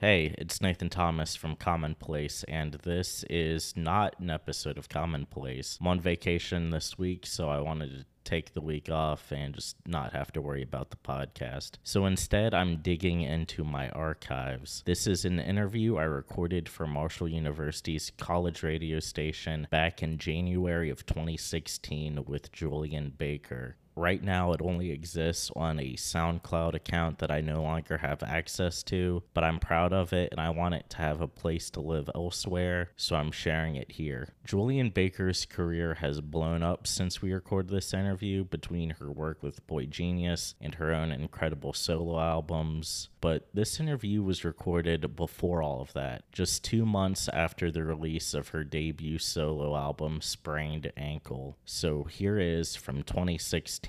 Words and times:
Hey, 0.00 0.34
it's 0.38 0.62
Nathan 0.62 0.88
Thomas 0.88 1.36
from 1.36 1.56
Commonplace, 1.56 2.42
and 2.44 2.72
this 2.72 3.22
is 3.28 3.74
not 3.76 4.18
an 4.18 4.30
episode 4.30 4.78
of 4.78 4.88
Commonplace. 4.88 5.76
I'm 5.78 5.88
on 5.88 6.00
vacation 6.00 6.70
this 6.70 6.96
week, 6.96 7.26
so 7.26 7.50
I 7.50 7.60
wanted 7.60 7.90
to 7.90 8.06
take 8.24 8.54
the 8.54 8.62
week 8.62 8.88
off 8.88 9.30
and 9.30 9.54
just 9.54 9.76
not 9.86 10.14
have 10.14 10.32
to 10.32 10.40
worry 10.40 10.62
about 10.62 10.88
the 10.88 10.96
podcast. 10.96 11.72
So 11.82 12.06
instead, 12.06 12.54
I'm 12.54 12.78
digging 12.78 13.20
into 13.20 13.62
my 13.62 13.90
archives. 13.90 14.82
This 14.86 15.06
is 15.06 15.26
an 15.26 15.38
interview 15.38 15.98
I 15.98 16.04
recorded 16.04 16.66
for 16.66 16.86
Marshall 16.86 17.28
University's 17.28 18.10
college 18.16 18.62
radio 18.62 19.00
station 19.00 19.68
back 19.70 20.02
in 20.02 20.16
January 20.16 20.88
of 20.88 21.04
2016 21.04 22.24
with 22.24 22.50
Julien 22.52 23.12
Baker. 23.18 23.76
Right 23.96 24.22
now, 24.22 24.52
it 24.52 24.62
only 24.62 24.90
exists 24.90 25.50
on 25.56 25.78
a 25.78 25.94
SoundCloud 25.94 26.74
account 26.74 27.18
that 27.18 27.30
I 27.30 27.40
no 27.40 27.62
longer 27.62 27.98
have 27.98 28.22
access 28.22 28.82
to, 28.84 29.22
but 29.34 29.44
I'm 29.44 29.58
proud 29.58 29.92
of 29.92 30.12
it 30.12 30.30
and 30.32 30.40
I 30.40 30.50
want 30.50 30.74
it 30.74 30.88
to 30.90 30.96
have 30.98 31.20
a 31.20 31.28
place 31.28 31.70
to 31.70 31.80
live 31.80 32.08
elsewhere, 32.14 32.90
so 32.96 33.16
I'm 33.16 33.32
sharing 33.32 33.76
it 33.76 33.92
here. 33.92 34.34
Julien 34.44 34.90
Baker's 34.90 35.44
career 35.44 35.94
has 35.94 36.20
blown 36.20 36.62
up 36.62 36.86
since 36.86 37.20
we 37.20 37.32
recorded 37.32 37.70
this 37.70 37.92
interview 37.92 38.44
between 38.44 38.90
her 38.90 39.10
work 39.10 39.42
with 39.42 39.66
boygenius 39.66 40.54
and 40.60 40.76
her 40.76 40.92
own 40.94 41.10
incredible 41.10 41.72
solo 41.72 42.18
albums, 42.18 43.08
but 43.20 43.48
this 43.52 43.80
interview 43.80 44.22
was 44.22 44.44
recorded 44.44 45.16
before 45.16 45.62
all 45.62 45.80
of 45.82 45.92
that, 45.92 46.30
just 46.32 46.64
two 46.64 46.86
months 46.86 47.28
after 47.28 47.70
the 47.70 47.84
release 47.84 48.34
of 48.34 48.48
her 48.48 48.64
debut 48.64 49.18
solo 49.18 49.76
album, 49.76 50.20
Sprained 50.20 50.92
Ankle. 50.96 51.56
So 51.64 52.04
here 52.04 52.38
is 52.38 52.76
from 52.76 53.02
2016. 53.02 53.79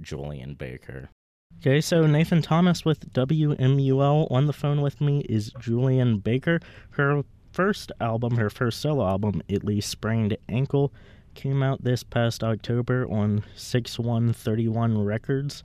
Julien 0.00 0.54
Baker. 0.54 1.10
Okay, 1.58 1.80
so 1.80 2.06
Nathan 2.06 2.42
Thomas 2.42 2.84
with 2.84 3.12
WMUL 3.12 4.30
on 4.30 4.46
the 4.46 4.52
phone 4.52 4.80
with 4.80 5.00
me 5.00 5.20
is 5.28 5.52
Julien 5.58 6.18
Baker. 6.18 6.60
Her 6.90 7.22
first 7.52 7.92
album, 8.00 8.36
her 8.36 8.48
first 8.48 8.80
solo 8.80 9.06
album, 9.06 9.42
At 9.50 9.64
Least 9.64 9.90
Sprained 9.90 10.36
Ankle, 10.48 10.92
came 11.34 11.62
out 11.62 11.84
this 11.84 12.02
past 12.02 12.42
October 12.42 13.06
on 13.10 13.44
6131 13.56 15.04
Records 15.04 15.62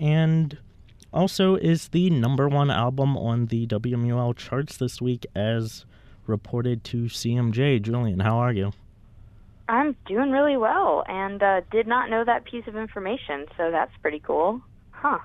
and 0.00 0.58
also 1.12 1.56
is 1.56 1.88
the 1.88 2.10
number 2.10 2.48
one 2.48 2.70
album 2.70 3.16
on 3.16 3.46
the 3.46 3.66
WMUL 3.66 4.36
charts 4.36 4.76
this 4.76 5.00
week 5.00 5.26
as 5.34 5.84
reported 6.26 6.84
to 6.84 7.04
CMJ. 7.04 7.80
Julien, 7.82 8.20
how 8.20 8.38
are 8.38 8.52
you? 8.52 8.72
I'm 9.68 9.94
doing 10.06 10.30
really 10.30 10.56
well 10.56 11.04
and 11.06 11.42
uh, 11.42 11.60
did 11.70 11.86
not 11.86 12.08
know 12.08 12.24
that 12.24 12.44
piece 12.44 12.66
of 12.66 12.76
information, 12.76 13.46
so 13.56 13.70
that's 13.70 13.92
pretty 14.00 14.20
cool. 14.20 14.62
Huh. 14.90 15.18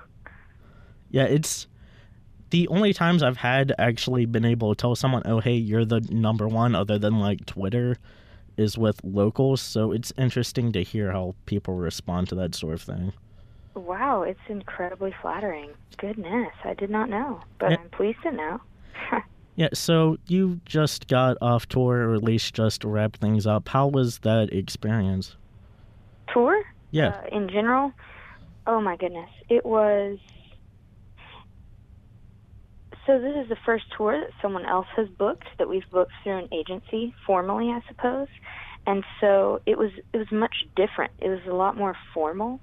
Yeah, 1.10 1.24
it's 1.24 1.66
the 2.50 2.68
only 2.68 2.92
times 2.92 3.22
I've 3.22 3.38
had 3.38 3.72
actually 3.78 4.26
been 4.26 4.44
able 4.44 4.74
to 4.74 4.80
tell 4.80 4.94
someone, 4.94 5.22
oh, 5.24 5.40
hey, 5.40 5.54
you're 5.54 5.84
the 5.84 6.00
number 6.10 6.46
one, 6.46 6.74
other 6.74 6.98
than 6.98 7.18
like 7.18 7.46
Twitter, 7.46 7.96
is 8.56 8.76
with 8.76 9.02
locals. 9.02 9.60
So 9.60 9.92
it's 9.92 10.12
interesting 10.18 10.72
to 10.72 10.82
hear 10.82 11.10
how 11.10 11.34
people 11.46 11.74
respond 11.74 12.28
to 12.28 12.34
that 12.36 12.54
sort 12.54 12.74
of 12.74 12.82
thing. 12.82 13.12
Wow, 13.74 14.22
it's 14.22 14.38
incredibly 14.48 15.12
flattering. 15.20 15.70
Goodness, 15.96 16.52
I 16.64 16.74
did 16.74 16.90
not 16.90 17.08
know, 17.08 17.40
but 17.58 17.70
yeah. 17.70 17.78
I'm 17.80 17.88
pleased 17.90 18.22
to 18.22 18.30
know. 18.30 18.60
Yeah, 19.56 19.68
so 19.72 20.16
you 20.26 20.60
just 20.64 21.06
got 21.06 21.36
off 21.40 21.68
tour, 21.68 22.08
or 22.08 22.14
at 22.14 22.24
least 22.24 22.54
just 22.54 22.82
wrapped 22.82 23.18
things 23.18 23.46
up. 23.46 23.68
How 23.68 23.86
was 23.86 24.18
that 24.20 24.52
experience? 24.52 25.36
Tour? 26.32 26.60
Yeah. 26.90 27.08
Uh, 27.08 27.36
in 27.36 27.48
general? 27.48 27.92
Oh 28.66 28.80
my 28.80 28.96
goodness. 28.96 29.30
It 29.48 29.64
was. 29.64 30.18
So 33.06 33.20
this 33.20 33.36
is 33.36 33.48
the 33.48 33.56
first 33.66 33.84
tour 33.96 34.18
that 34.18 34.30
someone 34.40 34.64
else 34.64 34.86
has 34.96 35.08
booked 35.08 35.46
that 35.58 35.68
we've 35.68 35.88
booked 35.90 36.12
through 36.22 36.38
an 36.38 36.48
agency 36.52 37.14
formally, 37.26 37.68
I 37.68 37.80
suppose. 37.86 38.28
And 38.86 39.04
so 39.20 39.60
it 39.66 39.78
was 39.78 39.90
it 40.12 40.16
was 40.16 40.30
much 40.32 40.66
different. 40.74 41.12
It 41.18 41.28
was 41.28 41.40
a 41.48 41.54
lot 41.54 41.76
more 41.76 41.96
formal. 42.12 42.60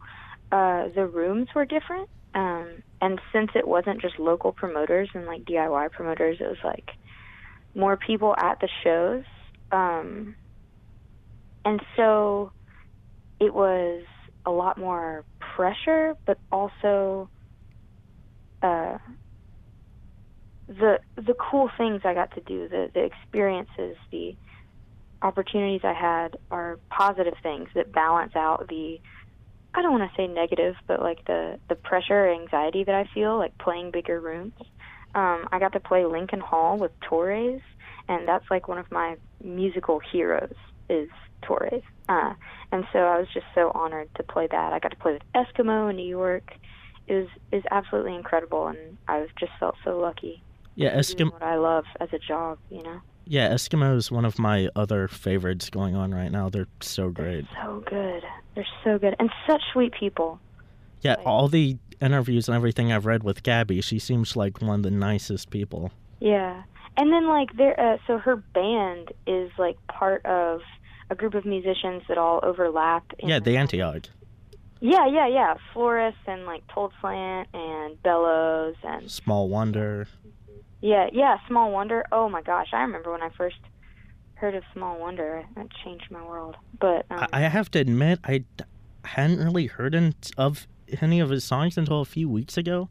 Uh, 0.52 0.90
the 0.94 1.06
rooms 1.06 1.48
were 1.56 1.66
different. 1.66 2.10
Um, 2.34 2.84
and 3.02 3.20
since 3.34 3.50
it 3.56 3.68
wasn't 3.68 4.00
just 4.00 4.20
local 4.20 4.52
promoters 4.52 5.10
and 5.16 5.26
like 5.26 5.44
DIY 5.44 5.92
promoters, 5.92 6.38
it 6.40 6.48
was 6.48 6.58
like 6.64 6.92
more 7.74 7.98
people 7.98 8.36
at 8.38 8.60
the 8.60 8.70
shows. 8.84 9.24
Um, 9.72 10.36
and 11.66 11.82
so 11.98 12.52
it 13.40 13.54
was 13.54 14.04
a 14.46 14.52
lot 14.52 14.78
more 14.78 15.26
pressure, 15.56 16.16
but 16.26 16.38
also 16.52 17.28
uh, 18.62 19.00
the 20.68 21.00
the 21.16 21.34
cool 21.34 21.70
things 21.78 22.02
I 22.06 22.14
got 22.14 22.36
to 22.36 22.42
do, 22.42 22.70
the 22.70 22.92
the 22.94 23.04
experiences, 23.04 23.98
the 24.12 24.36
opportunities 25.24 25.82
I 25.84 25.94
had 25.94 26.38
are 26.52 26.80
positive 26.90 27.34
things 27.42 27.70
that 27.74 27.92
balance 27.92 28.36
out 28.36 28.68
the 28.70 29.00
I 29.74 29.82
don't 29.82 29.98
want 29.98 30.10
to 30.10 30.18
say 30.18 30.28
negative, 30.28 30.76
but 30.88 31.02
like 31.02 31.26
the 31.26 31.60
the 31.70 31.76
pressure, 31.76 32.26
or 32.26 32.34
anxiety 32.34 32.84
that 32.84 32.96
I 32.96 33.10
feel, 33.14 33.38
like 33.38 33.58
playing 33.58 33.92
bigger 33.92 34.20
rooms. 34.20 34.54
Um, 35.16 35.48
I 35.52 35.60
got 35.60 35.74
to 35.74 35.80
play 35.80 36.06
Lincoln 36.06 36.40
Hall 36.40 36.78
with 36.78 36.92
Torres, 37.02 37.62
and 38.08 38.28
that's 38.28 38.46
like 38.50 38.68
one 38.68 38.78
of 38.78 38.90
my 38.92 39.18
musical 39.44 40.00
heroes 40.00 40.56
is 40.90 41.10
Torres. 41.42 41.84
Uh, 42.10 42.34
and 42.72 42.86
so 42.92 43.00
I 43.00 43.18
was 43.18 43.28
just 43.34 43.46
so 43.56 43.72
honored 43.74 44.10
to 44.16 44.24
play 44.24 44.48
that. 44.52 44.74
I 44.74 44.80
got 44.80 44.92
to 44.92 44.98
play 44.98 45.14
with 45.14 45.24
Eskimeaux 45.34 45.90
in 45.90 45.96
New 45.96 46.08
York. 46.08 46.54
It 47.08 47.16
was 47.16 47.28
is 47.52 47.64
absolutely 47.72 48.16
incredible, 48.16 48.68
and 48.68 48.98
I 49.08 49.26
just 49.40 49.52
felt 49.60 49.76
so 49.84 49.98
lucky. 50.00 50.44
Yeah, 50.76 50.98
Eskimeaux. 50.98 51.34
What 51.34 51.44
I 51.44 51.56
love 51.56 51.86
as 52.00 52.10
a 52.14 52.20
job, 52.20 52.60
you 52.70 52.84
know. 52.84 53.02
Yeah, 53.26 53.50
Eskimeaux 53.50 53.96
is 53.96 54.12
one 54.12 54.26
of 54.26 54.40
my 54.40 54.70
other 54.76 55.08
favorites 55.08 55.70
going 55.70 55.96
on 55.96 56.14
right 56.14 56.32
now. 56.32 56.50
They're 56.50 56.68
so 56.82 57.10
great. 57.10 57.46
They're 57.54 57.64
so 57.64 57.84
good. 57.86 58.24
They're 58.56 58.68
so 58.84 58.98
good 58.98 59.16
and 59.20 59.30
such 59.48 59.62
sweet 59.74 59.94
people. 59.94 60.40
Yeah, 61.02 61.16
like, 61.16 61.26
all 61.26 61.48
the 61.48 61.78
interviews 62.02 62.48
and 62.48 62.56
everything 62.56 62.92
I've 62.92 63.06
read 63.06 63.24
with 63.24 63.44
Gabby, 63.44 63.82
she 63.82 64.00
seems 64.00 64.36
like 64.36 64.62
one 64.62 64.80
of 64.80 64.84
the 64.84 64.92
nicest 64.92 65.50
people. 65.50 65.92
Yeah, 66.20 66.64
and 66.98 67.12
then 67.12 67.28
like 67.28 67.56
there, 67.58 67.80
uh, 67.80 67.98
so 68.06 68.18
her 68.18 68.36
band 68.36 69.12
is 69.26 69.52
like 69.58 69.78
part 69.88 70.26
of 70.26 70.62
a 71.10 71.16
group 71.16 71.34
of 71.34 71.46
musicians 71.46 72.04
that 72.08 72.18
all 72.18 72.40
overlap. 72.44 73.04
yeah, 73.24 73.40
the 73.40 73.58
Antioch. 73.58 74.08
Yeah, 74.80 75.06
yeah, 75.06 75.28
yeah. 75.28 75.54
Florist 75.74 76.18
and 76.26 76.46
like 76.46 76.64
Told 76.68 76.92
Slant 77.00 77.50
and 77.54 78.02
Bellows 78.02 78.76
and 78.84 79.10
Small 79.10 79.48
Wonder. 79.48 80.08
Yeah, 80.82 81.10
yeah, 81.14 81.38
Small 81.48 81.72
Wonder. 81.72 82.06
Oh 82.12 82.28
my 82.28 82.42
gosh, 82.42 82.70
I 82.74 82.82
remember 82.82 83.12
when 83.12 83.22
I 83.22 83.30
first 83.38 83.58
heard 84.36 84.56
of 84.56 84.64
Small 84.74 85.00
Wonder. 85.00 85.46
That 85.56 85.68
changed 85.84 86.10
my 86.10 86.24
world. 86.24 86.58
But 86.80 87.06
um, 87.12 87.28
I 87.32 87.42
have 87.42 87.70
to 87.72 87.80
admit, 87.80 88.20
I 88.24 88.44
hadn't 89.06 89.40
really 89.40 89.68
heard 89.68 89.96
of 90.38 90.68
any 91.00 91.20
of 91.20 91.30
his 91.30 91.44
songs 91.44 91.78
until 91.78 92.02
a 92.02 92.06
few 92.06 92.28
weeks 92.28 92.58
ago. 92.58 92.90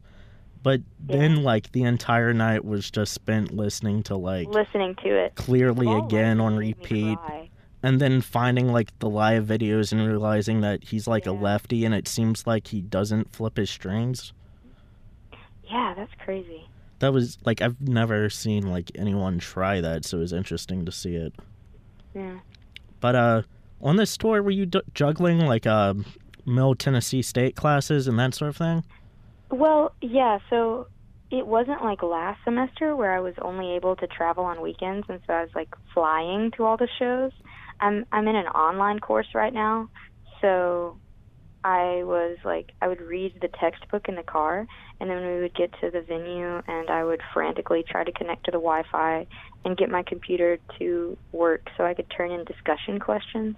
But 0.63 0.81
yeah. 1.09 1.17
then, 1.17 1.43
like 1.43 1.73
the 1.73 1.83
entire 1.83 2.33
night 2.33 2.63
was 2.63 2.89
just 2.89 3.13
spent 3.13 3.51
listening 3.51 4.03
to 4.03 4.15
like 4.15 4.47
listening 4.47 4.95
to 5.03 5.09
it 5.09 5.35
clearly 5.35 5.87
oh, 5.87 6.05
again 6.05 6.39
on 6.39 6.55
repeat, 6.55 7.17
and 7.83 7.99
then 7.99 8.21
finding 8.21 8.71
like 8.71 8.97
the 8.99 9.09
live 9.09 9.45
videos 9.45 9.91
and 9.91 10.07
realizing 10.07 10.61
that 10.61 10.83
he's 10.83 11.07
like 11.07 11.25
yeah. 11.25 11.31
a 11.31 11.33
lefty, 11.33 11.83
and 11.83 11.95
it 11.95 12.07
seems 12.07 12.45
like 12.45 12.67
he 12.67 12.79
doesn't 12.79 13.33
flip 13.33 13.57
his 13.57 13.71
strings. 13.71 14.33
Yeah, 15.63 15.95
that's 15.95 16.13
crazy 16.23 16.67
that 17.01 17.11
was 17.11 17.37
like 17.45 17.61
I've 17.61 17.81
never 17.81 18.29
seen 18.29 18.67
like 18.67 18.91
anyone 18.95 19.39
try 19.39 19.81
that, 19.81 20.05
so 20.05 20.17
it 20.17 20.21
was 20.21 20.33
interesting 20.33 20.85
to 20.85 20.91
see 20.91 21.15
it. 21.15 21.33
Yeah. 22.15 22.39
But 22.99 23.15
uh, 23.15 23.41
on 23.81 23.97
this 23.97 24.15
tour, 24.15 24.41
were 24.41 24.51
you 24.51 24.67
d- 24.67 24.81
juggling 24.93 25.39
like 25.39 25.65
uh, 25.65 25.95
Middle 26.45 26.75
Tennessee 26.75 27.21
State 27.21 27.55
classes 27.55 28.07
and 28.07 28.17
that 28.19 28.35
sort 28.35 28.49
of 28.49 28.57
thing? 28.57 28.83
Well, 29.49 29.93
yeah. 30.01 30.37
So 30.49 30.87
it 31.31 31.47
wasn't 31.47 31.83
like 31.83 32.03
last 32.03 32.39
semester 32.43 32.95
where 32.95 33.13
I 33.13 33.19
was 33.19 33.33
only 33.41 33.71
able 33.75 33.95
to 33.95 34.07
travel 34.07 34.43
on 34.43 34.61
weekends, 34.61 35.07
and 35.09 35.19
so 35.25 35.33
I 35.33 35.41
was 35.41 35.51
like 35.55 35.73
flying 35.93 36.51
to 36.57 36.65
all 36.65 36.77
the 36.77 36.87
shows. 36.99 37.31
I'm 37.79 38.05
I'm 38.11 38.27
in 38.27 38.35
an 38.35 38.47
online 38.47 38.99
course 38.99 39.27
right 39.33 39.53
now, 39.53 39.89
so 40.39 40.97
I 41.63 42.03
was 42.03 42.37
like, 42.43 42.71
I 42.81 42.87
would 42.87 43.01
read 43.01 43.33
the 43.41 43.47
textbook 43.47 44.07
in 44.07 44.15
the 44.15 44.23
car, 44.23 44.65
and 44.99 45.09
then 45.09 45.25
we 45.25 45.41
would 45.41 45.53
get 45.53 45.71
to 45.81 45.91
the 45.91 46.01
venue, 46.01 46.61
and 46.67 46.89
I 46.89 47.03
would 47.03 47.21
frantically 47.33 47.83
try 47.87 48.03
to 48.03 48.11
connect 48.11 48.45
to 48.45 48.51
the 48.51 48.57
Wi 48.57 48.83
Fi 48.91 49.27
and 49.63 49.77
get 49.77 49.89
my 49.89 50.01
computer 50.01 50.57
to 50.79 51.17
work 51.31 51.69
so 51.77 51.85
I 51.85 51.93
could 51.93 52.09
turn 52.09 52.31
in 52.31 52.45
discussion 52.45 52.99
questions. 52.99 53.55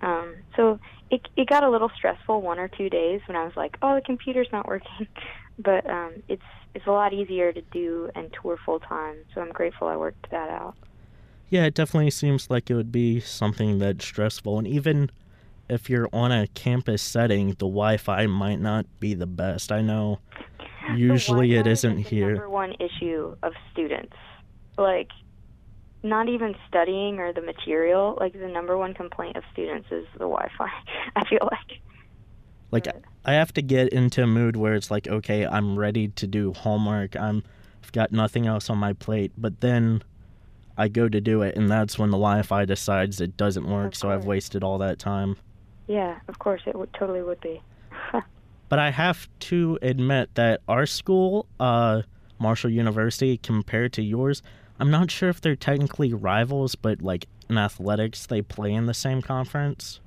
Um, 0.00 0.36
so 0.54 0.78
it, 1.10 1.22
it 1.36 1.48
got 1.48 1.64
a 1.64 1.70
little 1.70 1.90
stressful 1.96 2.40
one 2.40 2.60
or 2.60 2.68
two 2.68 2.88
days 2.88 3.20
when 3.26 3.36
I 3.36 3.44
was 3.44 3.56
like, 3.56 3.76
oh, 3.82 3.96
the 3.96 4.00
computer's 4.00 4.48
not 4.52 4.68
working. 4.68 5.08
but 5.58 5.88
um, 5.90 6.22
it's, 6.28 6.42
it's 6.74 6.86
a 6.86 6.92
lot 6.92 7.12
easier 7.12 7.52
to 7.52 7.62
do 7.72 8.10
and 8.14 8.32
tour 8.40 8.58
full 8.64 8.78
time, 8.78 9.16
so 9.34 9.40
I'm 9.40 9.50
grateful 9.50 9.88
I 9.88 9.96
worked 9.96 10.30
that 10.30 10.50
out. 10.50 10.76
Yeah, 11.50 11.64
it 11.64 11.74
definitely 11.74 12.10
seems 12.10 12.50
like 12.50 12.70
it 12.70 12.74
would 12.74 12.92
be 12.92 13.20
something 13.20 13.78
that's 13.78 14.04
stressful, 14.04 14.58
and 14.58 14.68
even 14.68 15.10
if 15.68 15.90
you're 15.90 16.08
on 16.12 16.32
a 16.32 16.46
campus 16.48 17.02
setting, 17.02 17.48
the 17.48 17.66
Wi-Fi 17.66 18.26
might 18.26 18.60
not 18.60 18.86
be 19.00 19.14
the 19.14 19.26
best. 19.26 19.70
I 19.70 19.82
know 19.82 20.20
Usually 20.94 21.54
it 21.54 21.66
isn't 21.66 21.98
is 21.98 22.04
the 22.04 22.10
here. 22.10 22.32
Number 22.32 22.48
one 22.48 22.74
issue 22.80 23.36
of 23.42 23.52
students, 23.72 24.16
like 24.76 25.10
not 26.02 26.28
even 26.28 26.54
studying 26.68 27.18
or 27.18 27.32
the 27.32 27.42
material. 27.42 28.16
Like 28.18 28.32
the 28.32 28.48
number 28.48 28.76
one 28.78 28.94
complaint 28.94 29.36
of 29.36 29.42
students 29.52 29.88
is 29.90 30.06
the 30.14 30.20
Wi-Fi. 30.20 30.68
I 31.16 31.28
feel 31.28 31.40
like. 31.42 31.80
Like 32.70 32.84
But- 32.84 33.02
I 33.24 33.34
have 33.34 33.52
to 33.54 33.62
get 33.62 33.88
into 33.92 34.22
a 34.22 34.26
mood 34.26 34.56
where 34.56 34.74
it's 34.74 34.90
like, 34.90 35.06
okay, 35.06 35.46
I'm 35.46 35.78
ready 35.78 36.08
to 36.08 36.26
do 36.26 36.52
homework. 36.52 37.16
I'm 37.16 37.42
I've 37.82 37.92
got 37.92 38.12
nothing 38.12 38.46
else 38.46 38.68
on 38.70 38.78
my 38.78 38.92
plate, 38.92 39.32
but 39.36 39.60
then 39.60 40.02
I 40.76 40.88
go 40.88 41.08
to 41.08 41.20
do 41.20 41.42
it 41.42 41.56
and 41.56 41.70
that's 41.70 41.98
when 41.98 42.10
the 42.10 42.16
Wi-Fi 42.16 42.64
decides 42.64 43.20
it 43.20 43.36
doesn't 43.36 43.68
work, 43.68 43.94
so 43.94 44.10
I've 44.10 44.24
wasted 44.24 44.62
all 44.64 44.78
that 44.78 44.98
time. 44.98 45.36
Yeah, 45.88 46.20
of 46.28 46.38
course 46.38 46.62
it 46.66 46.76
would 46.76 46.92
totally 46.92 47.22
would 47.22 47.40
be. 47.40 47.60
But 48.68 48.78
I 48.78 48.90
have 48.90 49.28
to 49.40 49.78
admit 49.80 50.34
that 50.34 50.60
our 50.68 50.84
school, 50.84 51.46
uh, 51.58 52.02
Marshall 52.38 52.68
University, 52.70 53.38
compared 53.38 53.94
to 53.94 54.02
yours, 54.02 54.42
I'm 54.78 54.90
not 54.90 55.10
sure 55.10 55.30
if 55.30 55.40
they're 55.40 55.56
technically 55.56 56.12
rivals, 56.12 56.74
but 56.74 57.00
like 57.00 57.26
in 57.48 57.56
athletics, 57.56 58.26
they 58.26 58.42
play 58.42 58.74
in 58.74 58.84
the 58.84 58.92
same 58.92 59.22
conference. 59.22 60.00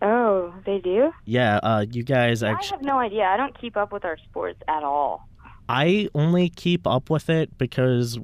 oh, 0.00 0.54
they 0.64 0.78
do? 0.78 1.12
Yeah, 1.24 1.56
uh, 1.56 1.84
you 1.90 2.04
guys 2.04 2.44
actually. 2.44 2.74
I 2.74 2.76
have 2.76 2.86
no 2.86 2.98
idea. 2.98 3.24
I 3.24 3.36
don't 3.36 3.58
keep 3.60 3.76
up 3.76 3.92
with 3.92 4.04
our 4.04 4.16
sports 4.30 4.60
at 4.68 4.84
all. 4.84 5.28
I 5.68 6.08
only 6.14 6.48
keep 6.50 6.86
up 6.86 7.10
with 7.10 7.28
it 7.28 7.56
because, 7.58 8.16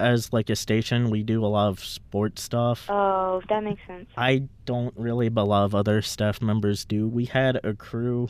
as 0.00 0.32
like 0.32 0.50
a 0.50 0.56
station, 0.56 1.10
we 1.10 1.22
do 1.22 1.44
a 1.44 1.46
lot 1.46 1.68
of 1.68 1.84
sports 1.84 2.42
stuff. 2.42 2.86
Oh, 2.88 3.42
that 3.48 3.62
makes 3.62 3.86
sense. 3.86 4.08
I 4.16 4.44
don't 4.64 4.94
really, 4.96 5.28
but 5.28 5.42
a 5.42 5.44
lot 5.44 5.64
of 5.64 5.74
other 5.74 6.02
staff 6.02 6.40
members 6.42 6.84
do. 6.84 7.06
We 7.08 7.26
had 7.26 7.60
a 7.64 7.74
crew 7.74 8.28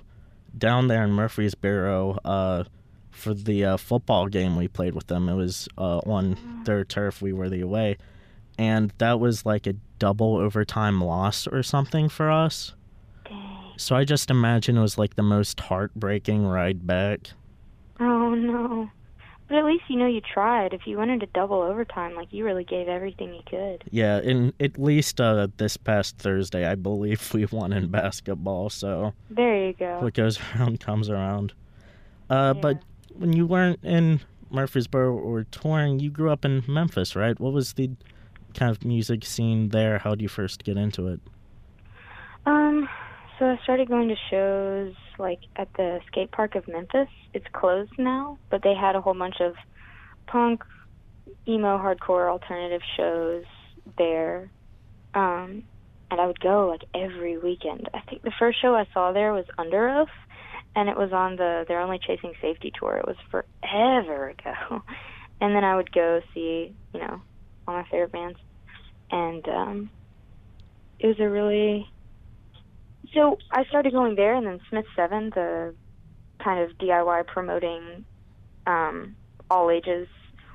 down 0.56 0.88
there 0.88 1.04
in 1.04 1.12
Murfreesboro 1.12 2.18
uh, 2.24 2.64
for 3.10 3.34
the 3.34 3.64
uh, 3.64 3.76
football 3.76 4.28
game 4.28 4.56
we 4.56 4.68
played 4.68 4.94
with 4.94 5.06
them. 5.06 5.28
It 5.28 5.34
was 5.34 5.68
uh, 5.78 5.98
on 5.98 6.62
their 6.64 6.84
turf. 6.84 7.22
We 7.22 7.32
were 7.32 7.48
the 7.48 7.60
away, 7.60 7.96
and 8.58 8.92
that 8.98 9.20
was 9.20 9.46
like 9.46 9.66
a 9.66 9.74
double 9.98 10.36
overtime 10.36 11.00
loss 11.00 11.46
or 11.46 11.62
something 11.62 12.08
for 12.08 12.30
us. 12.30 12.74
Dang. 13.24 13.72
So 13.76 13.96
I 13.96 14.04
just 14.04 14.30
imagine 14.30 14.76
it 14.76 14.82
was 14.82 14.98
like 14.98 15.16
the 15.16 15.22
most 15.22 15.58
heartbreaking 15.60 16.46
ride 16.46 16.86
back. 16.86 17.30
Oh 17.98 18.34
no. 18.34 18.90
But 19.50 19.58
at 19.58 19.64
least 19.64 19.82
you 19.88 19.96
know 19.96 20.06
you 20.06 20.20
tried. 20.20 20.72
If 20.72 20.86
you 20.86 20.96
went 20.96 21.10
into 21.10 21.26
double 21.26 21.60
overtime, 21.60 22.14
like 22.14 22.28
you 22.32 22.44
really 22.44 22.62
gave 22.62 22.86
everything 22.86 23.34
you 23.34 23.42
could. 23.44 23.82
Yeah, 23.90 24.18
and 24.18 24.52
at 24.60 24.78
least 24.78 25.20
uh, 25.20 25.48
this 25.56 25.76
past 25.76 26.18
Thursday, 26.18 26.64
I 26.64 26.76
believe 26.76 27.34
we 27.34 27.44
won 27.46 27.72
in 27.72 27.88
basketball. 27.88 28.70
So 28.70 29.12
There 29.28 29.66
you 29.66 29.72
go. 29.72 29.98
what 30.02 30.14
goes 30.14 30.38
around 30.54 30.78
comes 30.78 31.10
around. 31.10 31.52
Uh, 32.30 32.54
But 32.54 32.80
when 33.16 33.32
you 33.32 33.44
weren't 33.44 33.80
in 33.82 34.20
Murfreesboro 34.50 35.12
or 35.12 35.42
touring, 35.50 35.98
you 35.98 36.10
grew 36.10 36.30
up 36.30 36.44
in 36.44 36.62
Memphis, 36.68 37.16
right? 37.16 37.38
What 37.40 37.52
was 37.52 37.72
the 37.72 37.90
kind 38.54 38.70
of 38.70 38.84
music 38.84 39.24
scene 39.24 39.70
there? 39.70 39.98
How 39.98 40.10
did 40.10 40.22
you 40.22 40.28
first 40.28 40.62
get 40.62 40.76
into 40.76 41.08
it? 41.08 41.20
Um, 42.46 42.88
so 43.40 43.46
I 43.46 43.58
started 43.62 43.88
going 43.88 44.08
to 44.08 44.16
shows 44.30 44.94
like 45.18 45.40
at 45.56 45.72
the 45.72 46.00
skate 46.06 46.30
park 46.30 46.54
of 46.56 46.68
Memphis. 46.68 47.08
It's 47.32 47.46
closed 47.52 47.92
now, 47.98 48.38
but 48.50 48.62
they 48.62 48.74
had 48.74 48.96
a 48.96 49.00
whole 49.00 49.14
bunch 49.14 49.36
of 49.40 49.54
punk, 50.26 50.62
emo, 51.48 51.78
hardcore, 51.78 52.30
alternative 52.30 52.82
shows 52.98 53.44
there. 53.96 54.50
Um, 55.14 55.64
and 56.10 56.20
I 56.20 56.26
would 56.26 56.38
go 56.38 56.68
like 56.68 56.82
every 56.94 57.38
weekend. 57.38 57.88
I 57.94 58.00
think 58.00 58.22
the 58.22 58.32
first 58.38 58.60
show 58.60 58.74
I 58.74 58.86
saw 58.92 59.12
there 59.12 59.32
was 59.32 59.46
Underoath, 59.58 60.12
and 60.76 60.90
it 60.90 60.96
was 60.96 61.12
on 61.12 61.36
the 61.36 61.64
They're 61.66 61.80
Only 61.80 61.98
Chasing 61.98 62.34
Safety 62.42 62.70
tour. 62.78 62.98
It 62.98 63.06
was 63.06 63.16
forever 63.30 64.28
ago. 64.28 64.82
And 65.42 65.56
then 65.56 65.64
I 65.64 65.74
would 65.74 65.90
go 65.90 66.20
see, 66.34 66.74
you 66.92 67.00
know, 67.00 67.22
all 67.66 67.74
my 67.74 67.84
favorite 67.84 68.12
bands. 68.12 68.38
And 69.10 69.48
um 69.48 69.90
it 70.98 71.06
was 71.06 71.18
a 71.18 71.30
really 71.30 71.88
so 73.14 73.38
I 73.50 73.64
started 73.64 73.92
going 73.92 74.14
there, 74.14 74.34
and 74.34 74.46
then 74.46 74.60
Smith 74.68 74.86
Seven, 74.94 75.30
the 75.30 75.74
kind 76.42 76.60
of 76.62 76.76
DIY 76.78 77.26
promoting 77.26 78.04
um, 78.66 79.16
all 79.50 79.70
ages 79.70 80.08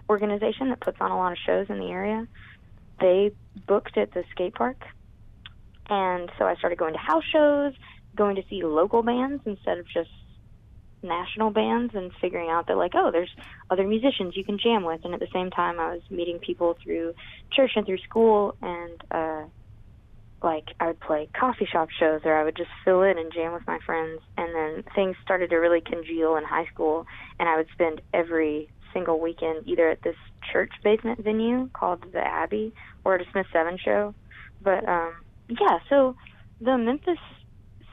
organization 0.10 0.70
that 0.70 0.80
puts 0.80 0.98
on 1.02 1.12
a 1.12 1.18
lot 1.18 1.32
of 1.32 1.38
shows 1.46 1.68
in 1.70 1.80
the 1.80 1.90
area, 1.90 2.28
they 3.00 3.32
booked 3.68 3.98
at 3.98 4.14
the 4.14 4.24
skate 4.32 4.54
park, 4.54 4.84
and 5.90 6.32
so 6.38 6.46
I 6.46 6.56
started 6.56 6.78
going 6.78 6.94
to 6.94 7.00
house 7.00 7.24
shows, 7.32 7.74
going 8.16 8.36
to 8.36 8.44
see 8.50 8.64
local 8.64 9.04
bands 9.04 9.44
instead 9.46 9.78
of 9.78 9.88
just 9.88 10.10
national 11.04 11.52
bands, 11.52 11.94
and 11.94 12.12
figuring 12.22 12.50
out 12.50 12.68
that 12.68 12.78
like, 12.78 12.94
oh, 12.96 13.12
there's 13.12 13.32
other 13.70 13.86
musicians 13.86 14.36
you 14.38 14.44
can 14.44 14.58
jam 14.58 14.84
with, 14.84 15.04
and 15.04 15.14
at 15.14 15.20
the 15.20 15.28
same 15.34 15.52
time, 15.52 15.80
I 15.80 15.94
was 15.94 16.02
meeting 16.10 16.40
people 16.40 16.78
through 16.84 17.14
church 17.52 17.72
and 17.76 17.86
through 17.86 18.00
school, 18.00 18.56
and 18.62 19.04
uh, 19.12 19.44
like 20.46 20.68
I 20.80 20.88
would 20.88 21.00
play 21.00 21.28
coffee 21.38 21.68
shop 21.70 21.90
shows 22.00 22.22
or 22.24 22.36
I 22.40 22.44
would 22.44 22.56
just 22.56 22.70
fill 22.86 23.02
in 23.02 23.18
and 23.18 23.34
jam 23.34 23.52
with 23.52 23.66
my 23.66 23.80
friends 23.84 24.22
and 24.38 24.56
then 24.56 24.84
things 24.94 25.18
started 25.24 25.50
to 25.50 25.58
really 25.58 25.82
congeal 25.82 26.38
in 26.38 26.44
high 26.44 26.68
school 26.72 27.08
and 27.40 27.50
I 27.50 27.58
would 27.58 27.68
spend 27.74 28.00
every 28.14 28.70
single 28.94 29.20
weekend 29.20 29.68
either 29.68 29.90
at 29.90 30.04
this 30.04 30.16
church 30.54 30.72
basement 30.84 31.22
venue 31.22 31.68
called 31.74 32.06
the 32.14 32.20
Abbey 32.20 32.74
or 33.04 33.16
at 33.16 33.22
a 33.22 33.32
Smith 33.32 33.48
Seven 33.52 33.78
show. 33.84 34.14
But 34.62 34.88
um 34.88 35.14
yeah, 35.50 35.80
so 35.90 36.16
the 36.62 36.78
Memphis 36.78 37.18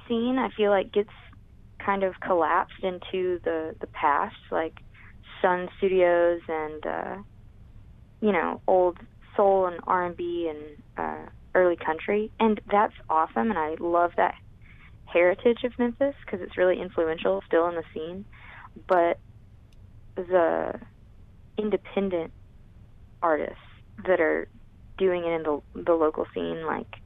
scene 0.07 0.37
I 0.39 0.51
feel 0.55 0.71
like 0.71 0.93
gets 0.93 1.11
kind 1.85 2.05
of 2.05 2.21
collapsed 2.21 2.85
into 2.85 3.41
the 3.43 3.75
the 3.81 3.87
past, 3.89 4.37
like 4.51 4.79
Sun 5.41 5.71
Studios 5.79 6.43
and 6.49 6.87
uh 6.87 7.17
you 8.21 8.31
know, 8.31 8.61
old 8.69 8.99
soul 9.37 9.67
and 9.67 9.81
R 9.87 10.05
and 10.05 10.17
B 10.17 10.53
and 10.53 10.83
uh 10.99 11.31
early 11.55 11.77
country, 11.77 12.31
and 12.41 12.61
that's 12.71 12.95
awesome. 13.09 13.51
And 13.51 13.59
I 13.59 13.77
love 13.79 14.13
that 14.17 14.35
heritage 15.07 15.65
of 15.65 15.73
Memphis 15.79 16.15
because 16.25 16.41
it's 16.41 16.57
really 16.57 16.81
influential 16.81 17.43
still 17.47 17.69
in 17.69 17.75
the 17.75 17.85
scene. 17.93 18.25
But 18.89 19.19
the 20.17 20.79
independent 21.59 22.33
artists 23.23 23.57
that 24.07 24.21
are 24.21 24.49
doing 24.99 25.25
it 25.25 25.33
in 25.33 25.43
the 25.43 25.61
the 25.75 25.95
local 25.95 26.27
scene, 26.35 26.65
like, 26.67 26.97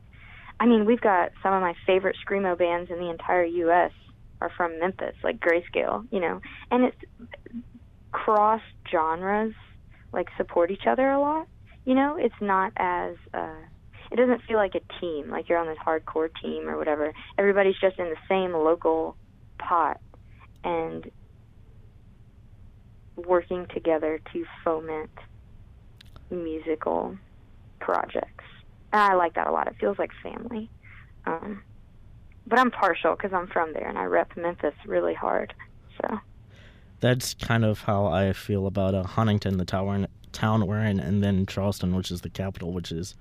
I 0.61 0.67
mean, 0.67 0.87
we've 0.87 1.01
got 1.01 1.33
some 1.43 1.53
of 1.53 1.61
my 1.61 1.75
favorite 1.87 2.17
screamo 2.27 2.57
bands 2.57 2.91
in 2.91 2.99
the 2.99 3.11
entire 3.11 3.45
U.S. 3.45 3.93
are 4.41 4.51
from 4.57 4.79
Memphis, 4.79 5.15
like 5.23 5.41
Grayscale, 5.41 6.07
you 6.11 6.21
know, 6.21 6.41
and 6.71 6.85
it's 6.85 6.97
cross 8.13 8.63
genres 8.91 9.53
like 10.13 10.29
support 10.37 10.71
each 10.71 10.87
other 10.87 11.11
a 11.11 11.21
lot. 11.21 11.47
You 11.85 11.95
know, 11.95 12.17
it's 12.19 12.35
not 12.41 12.73
as 12.77 13.17
uh 13.35 13.55
it 14.17 14.21
doesn't 14.21 14.43
feel 14.49 14.57
like 14.57 14.75
a 14.75 15.01
team, 15.01 15.29
like 15.31 15.49
you're 15.49 15.59
on 15.59 15.67
this 15.67 15.77
hardcore 15.79 16.31
team 16.43 16.69
or 16.69 16.79
whatever. 16.79 17.13
Everybody's 17.37 17.77
just 17.79 17.99
in 17.99 18.07
the 18.07 18.17
same 18.29 18.53
local 18.53 19.15
pot 19.59 20.01
and 20.65 21.11
working 23.15 23.67
together 23.75 24.21
to 24.33 24.45
foment 24.65 25.11
musical 26.31 27.19
projects. 27.79 28.45
And 28.93 29.03
I 29.03 29.15
like 29.15 29.35
that 29.35 29.49
a 29.49 29.53
lot. 29.53 29.69
It 29.69 29.77
feels 29.79 29.99
like 29.99 30.11
family. 30.23 30.71
Um, 31.27 31.63
but 32.47 32.59
I'm 32.59 32.71
partial 32.71 33.17
because 33.17 33.35
I'm 33.35 33.49
from 33.49 33.75
there 33.75 33.87
and 33.87 33.99
I 33.99 34.05
rep 34.05 34.35
Memphis 34.35 34.75
really 34.87 35.15
hard. 35.15 35.53
So 36.01 36.21
That's 37.01 37.35
kind 37.35 37.67
of 37.67 37.83
how 37.83 38.07
I 38.07 38.33
feel 38.33 38.67
about 38.67 38.95
uh, 38.95 39.03
Huntington, 39.03 39.59
the 39.59 39.67
tower 39.67 40.07
town 40.33 40.67
we're 40.67 40.81
in, 40.81 41.01
and 41.01 41.23
then 41.23 41.45
Charleston, 41.45 41.95
which 41.95 42.11
is 42.11 42.23
the 42.23 42.31
capital, 42.31 42.73
which 42.73 42.91
is 42.91 43.15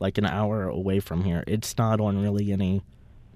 like 0.00 0.18
an 0.18 0.26
hour 0.26 0.68
away 0.68 0.98
from 1.00 1.22
here. 1.24 1.44
It's 1.46 1.78
not 1.78 2.00
on 2.00 2.20
really 2.20 2.52
any 2.52 2.82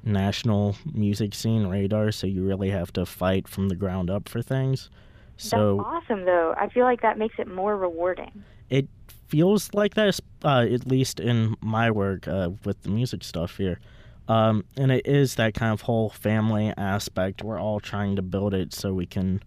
national 0.03 0.77
music 0.93 1.35
scene 1.35 1.67
radar, 1.67 2.11
so 2.13 2.27
you 2.27 2.45
really 2.45 2.71
have 2.71 2.93
to 2.95 3.07
fight 3.07 3.47
from 3.49 3.69
the 3.69 3.77
ground 3.77 4.11
up 4.11 4.29
for 4.29 4.43
things. 4.43 4.91
So 5.37 5.77
that's 5.77 5.89
awesome, 6.11 6.25
though. 6.25 6.55
I 6.59 6.69
feel 6.69 6.85
like 6.85 7.03
that 7.03 7.19
makes 7.19 7.37
it 7.39 7.47
more 7.49 7.77
rewarding. 7.77 8.45
it 8.71 8.89
feels 9.29 9.73
like 9.75 9.95
that, 9.95 10.19
uh, 10.45 10.67
at 10.71 10.87
least 10.87 11.19
in 11.21 11.57
my 11.61 11.91
work 11.91 12.29
uh, 12.29 12.51
with 12.65 12.83
the 12.83 12.89
music 12.91 13.25
stuff 13.25 13.57
here. 13.57 13.81
Um, 14.29 14.65
and 14.77 14.91
it 14.93 15.07
is 15.07 15.35
that 15.35 15.55
kind 15.55 15.73
of 15.73 15.83
whole 15.83 16.09
family 16.11 16.73
aspect. 16.79 17.43
We're 17.43 17.61
all 17.61 17.81
trying 17.81 18.17
to 18.17 18.23
build 18.23 18.55
it 18.55 18.73
so 18.73 18.95
we 18.95 19.07
can 19.07 19.43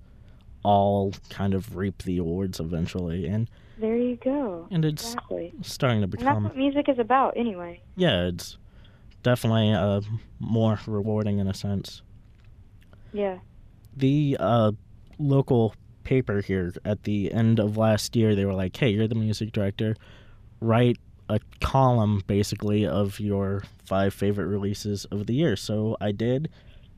all 0.63 1.13
kind 1.29 1.53
of 1.53 1.75
reap 1.75 2.03
the 2.03 2.17
awards 2.17 2.59
eventually. 2.59 3.25
And 3.25 3.50
There 3.79 3.96
you 3.98 4.15
go. 4.17 4.67
and 4.72 4.84
it's 4.84 5.13
Exactly. 5.13 5.53
starting 5.62 6.00
to 6.00 6.03
And 6.05 6.12
that's 6.13 6.24
become 6.24 6.43
what 6.46 6.57
music 6.57 6.89
is 6.89 6.98
about, 7.00 7.36
anyway. 7.38 7.81
yeah, 7.96 8.25
it's 8.27 8.57
definitely 9.24 9.72
uh, 9.74 10.01
more 10.39 10.79
rewarding 10.88 11.39
in 11.39 11.48
a 11.48 11.53
sense. 11.53 12.01
Yeah. 13.13 13.39
the 13.96 14.38
uh, 14.39 14.72
local 15.17 15.74
paper 16.03 16.41
here 16.41 16.74
at 16.86 17.03
the 17.03 17.31
end 17.34 17.60
of 17.60 17.75
last 17.77 18.15
year 18.15 18.34
they 18.36 18.46
were 18.46 18.53
like 18.53 18.75
hey 18.77 18.89
you're 18.89 19.07
the 19.10 19.15
music 19.15 19.51
director 19.51 19.96
write 20.62 20.98
a 21.29 21.39
column 21.60 22.22
basically 22.27 22.86
of 22.86 23.19
your 23.19 23.63
five 23.84 24.13
favorite 24.13 24.46
releases 24.48 25.03
of 25.05 25.25
the 25.27 25.34
year 25.34 25.55
so 25.57 25.98
i 26.00 26.12
did 26.13 26.48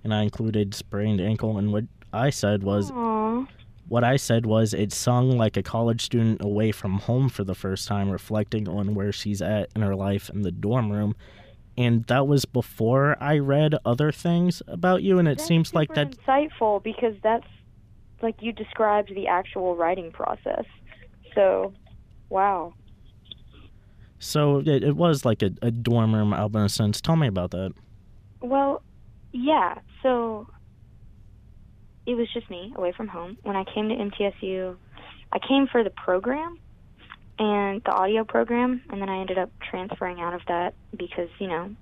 and 0.03 0.13
i 0.13 0.21
included 0.21 0.75
sprained 0.75 1.19
ankle 1.21 1.57
and 1.57 1.71
what 1.73 1.85
i 2.13 2.29
said 2.29 2.61
was 2.63 2.91
Aww. 2.91 3.47
What 3.89 4.03
I 4.03 4.15
said 4.17 4.45
was 4.45 4.73
it 4.73 4.93
sung 4.93 5.37
like 5.37 5.57
a 5.57 5.63
college 5.63 6.01
student 6.01 6.43
away 6.43 6.71
from 6.71 6.99
home 6.99 7.27
for 7.27 7.43
the 7.43 7.55
first 7.55 7.87
time, 7.87 8.09
reflecting 8.09 8.69
on 8.69 8.93
where 8.93 9.11
she's 9.11 9.41
at 9.41 9.69
in 9.75 9.81
her 9.81 9.95
life 9.95 10.29
in 10.29 10.43
the 10.43 10.51
dorm 10.51 10.91
room. 10.91 11.15
And 11.75 12.05
that 12.05 12.27
was 12.27 12.45
before 12.45 13.17
I 13.21 13.39
read 13.39 13.75
other 13.85 14.11
things 14.11 14.61
about 14.67 15.01
you, 15.01 15.17
and 15.17 15.27
it 15.27 15.37
That's 15.37 15.47
seems 15.47 15.73
like 15.73 15.89
super 15.89 16.05
that. 16.05 16.17
insightful 16.19 16.83
because 16.83 17.15
that's 17.23 17.47
like 18.21 18.35
you 18.41 18.51
described 18.51 19.13
the 19.15 19.27
actual 19.27 19.75
writing 19.75 20.11
process. 20.11 20.65
So, 21.33 21.73
wow. 22.29 22.73
So 24.19 24.59
it, 24.59 24.83
it 24.83 24.95
was 24.97 25.25
like 25.25 25.41
a, 25.41 25.51
a 25.61 25.71
dorm 25.71 26.13
room 26.13 26.33
album 26.33 26.59
in 26.59 26.65
a 26.65 26.69
sense. 26.69 27.01
Tell 27.01 27.15
me 27.15 27.27
about 27.27 27.51
that. 27.51 27.73
Well, 28.41 28.83
yeah. 29.31 29.79
So 30.03 30.47
it 32.09 32.15
was 32.15 32.27
just 32.33 32.49
me 32.49 32.73
away 32.75 32.91
from 32.91 33.07
home. 33.07 33.37
When 33.43 33.55
I 33.55 33.63
came 33.63 33.89
to 33.89 33.95
MTSU, 33.95 34.75
I 35.31 35.39
came 35.47 35.67
for 35.67 35.83
the 35.83 35.91
program 35.91 36.57
and 37.37 37.83
the 37.83 37.91
audio 37.91 38.23
program, 38.23 38.81
and 38.89 38.99
then 38.99 39.09
I 39.09 39.19
ended 39.19 39.37
up 39.37 39.51
transferring 39.69 40.19
out 40.19 40.33
of 40.33 40.41
that 40.47 40.73
because, 40.97 41.29
you 41.39 41.47
know, 41.47 41.75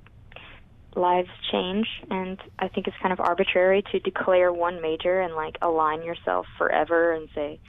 lives 0.95 1.29
change, 1.51 1.87
and 2.11 2.37
I 2.59 2.67
think 2.67 2.87
it's 2.87 2.97
kind 3.01 3.13
of 3.13 3.19
arbitrary 3.19 3.83
to 3.91 3.99
declare 3.99 4.51
one 4.51 4.81
major 4.81 5.21
and 5.21 5.33
like 5.33 5.57
align 5.61 6.03
yourself 6.03 6.45
forever 6.57 7.13
and 7.13 7.29
say, 7.33 7.59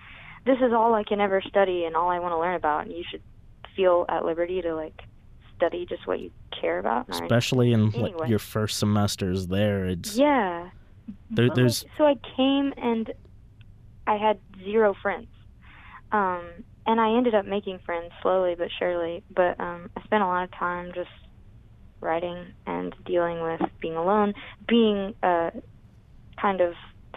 this 0.44 0.58
is 0.58 0.72
all 0.72 0.94
I 0.94 1.04
can 1.04 1.20
ever 1.20 1.40
study 1.42 1.84
and 1.84 1.94
all 1.94 2.10
I 2.10 2.18
want 2.18 2.32
to 2.32 2.38
learn 2.38 2.56
about, 2.56 2.86
and 2.86 2.96
you 2.96 3.04
should 3.08 3.22
feel 3.76 4.04
at 4.08 4.24
liberty 4.24 4.60
to 4.62 4.74
like 4.74 5.00
study 5.56 5.86
just 5.86 6.06
what 6.06 6.18
you 6.18 6.32
care 6.60 6.78
about. 6.78 7.06
Especially 7.08 7.72
in 7.72 7.90
like, 7.90 8.28
your 8.28 8.38
first 8.38 8.78
semesters 8.78 9.46
there. 9.46 9.86
It's 9.86 10.16
yeah. 10.16 10.70
There- 11.30 11.48
there's- 11.54 11.84
so 11.96 12.06
I 12.06 12.14
came 12.36 12.72
and 12.76 13.12
I 14.06 14.16
had 14.16 14.38
zero 14.64 14.94
friends. 14.94 15.28
Um 16.12 16.64
and 16.86 16.98
I 17.00 17.10
ended 17.12 17.34
up 17.34 17.44
making 17.44 17.80
friends 17.80 18.12
slowly 18.22 18.54
but 18.54 18.70
surely, 18.78 19.22
but 19.30 19.58
um 19.60 19.90
I 19.96 20.02
spent 20.04 20.22
a 20.22 20.26
lot 20.26 20.44
of 20.44 20.50
time 20.52 20.92
just 20.94 21.10
writing 22.00 22.54
and 22.66 22.94
dealing 23.04 23.42
with 23.42 23.60
being 23.80 23.96
alone, 23.96 24.34
being 24.66 25.14
uh 25.22 25.50
kind 26.40 26.60
of 26.60 26.74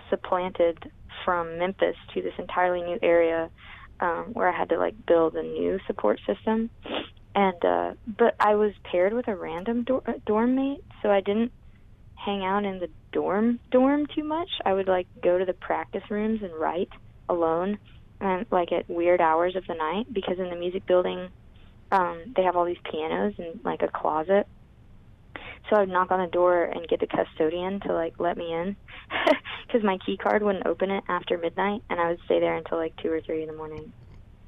supplanted 0.10 0.92
from 1.24 1.58
Memphis 1.60 1.96
to 2.14 2.22
this 2.22 2.34
entirely 2.38 2.82
new 2.82 3.00
area 3.02 3.50
um 4.02 4.26
where 4.34 4.50
I 4.50 4.58
had 4.58 4.70
to 4.70 4.78
like 4.78 5.06
build 5.06 5.36
a 5.36 5.44
new 5.44 5.80
support 5.88 6.20
system. 6.28 6.70
And 7.34 7.64
uh 7.64 7.94
but 8.06 8.36
I 8.40 8.56
was 8.56 8.74
paired 8.84 9.14
with 9.14 9.28
a 9.30 9.36
random 9.36 9.84
dor- 9.84 10.04
dorm 10.26 10.56
mate, 10.56 10.84
so 11.02 11.10
I 11.12 11.22
didn't 11.22 11.54
hang 12.24 12.44
out 12.46 12.66
in 12.66 12.80
the 12.80 12.90
dorm 13.12 13.60
dorm 13.72 14.06
too 14.16 14.24
much. 14.24 14.50
I 14.66 14.74
would 14.74 14.88
like 14.88 15.08
go 15.22 15.38
to 15.38 15.46
the 15.46 15.54
practice 15.54 16.04
rooms 16.10 16.42
and 16.44 16.54
write 16.54 16.90
alone 17.28 17.80
and 18.20 18.46
like 18.52 18.72
at 18.72 18.90
weird 18.90 19.22
hours 19.22 19.56
of 19.56 19.66
the 19.68 19.74
night 19.74 20.12
because 20.12 20.38
in 20.38 20.50
the 20.50 20.56
music 20.56 20.86
building 20.86 21.30
um 21.92 22.34
they 22.36 22.44
have 22.44 22.56
all 22.56 22.66
these 22.66 22.78
pianos 22.90 23.34
and 23.38 23.60
like 23.64 23.82
a 23.82 23.88
closet. 23.88 24.48
So 25.70 25.78
I 25.78 25.80
would 25.82 25.90
knock 25.90 26.12
on 26.12 26.20
the 26.20 26.32
door 26.32 26.64
and 26.64 26.88
get 26.88 27.00
the 27.00 27.08
custodian 27.08 27.80
to 27.82 27.94
like 27.94 28.14
let 28.20 28.38
me 28.38 28.54
in 28.54 28.76
cuz 29.72 29.84
my 29.84 29.98
key 30.06 30.18
card 30.18 30.44
wouldn't 30.44 30.68
open 30.68 30.92
it 30.92 31.04
after 31.08 31.38
midnight 31.38 31.82
and 31.90 32.00
I 32.00 32.10
would 32.10 32.22
stay 32.26 32.40
there 32.40 32.56
until 32.56 32.78
like 32.78 32.96
2 32.98 33.12
or 33.12 33.22
3 33.22 33.42
in 33.42 33.48
the 33.48 33.56
morning 33.56 33.92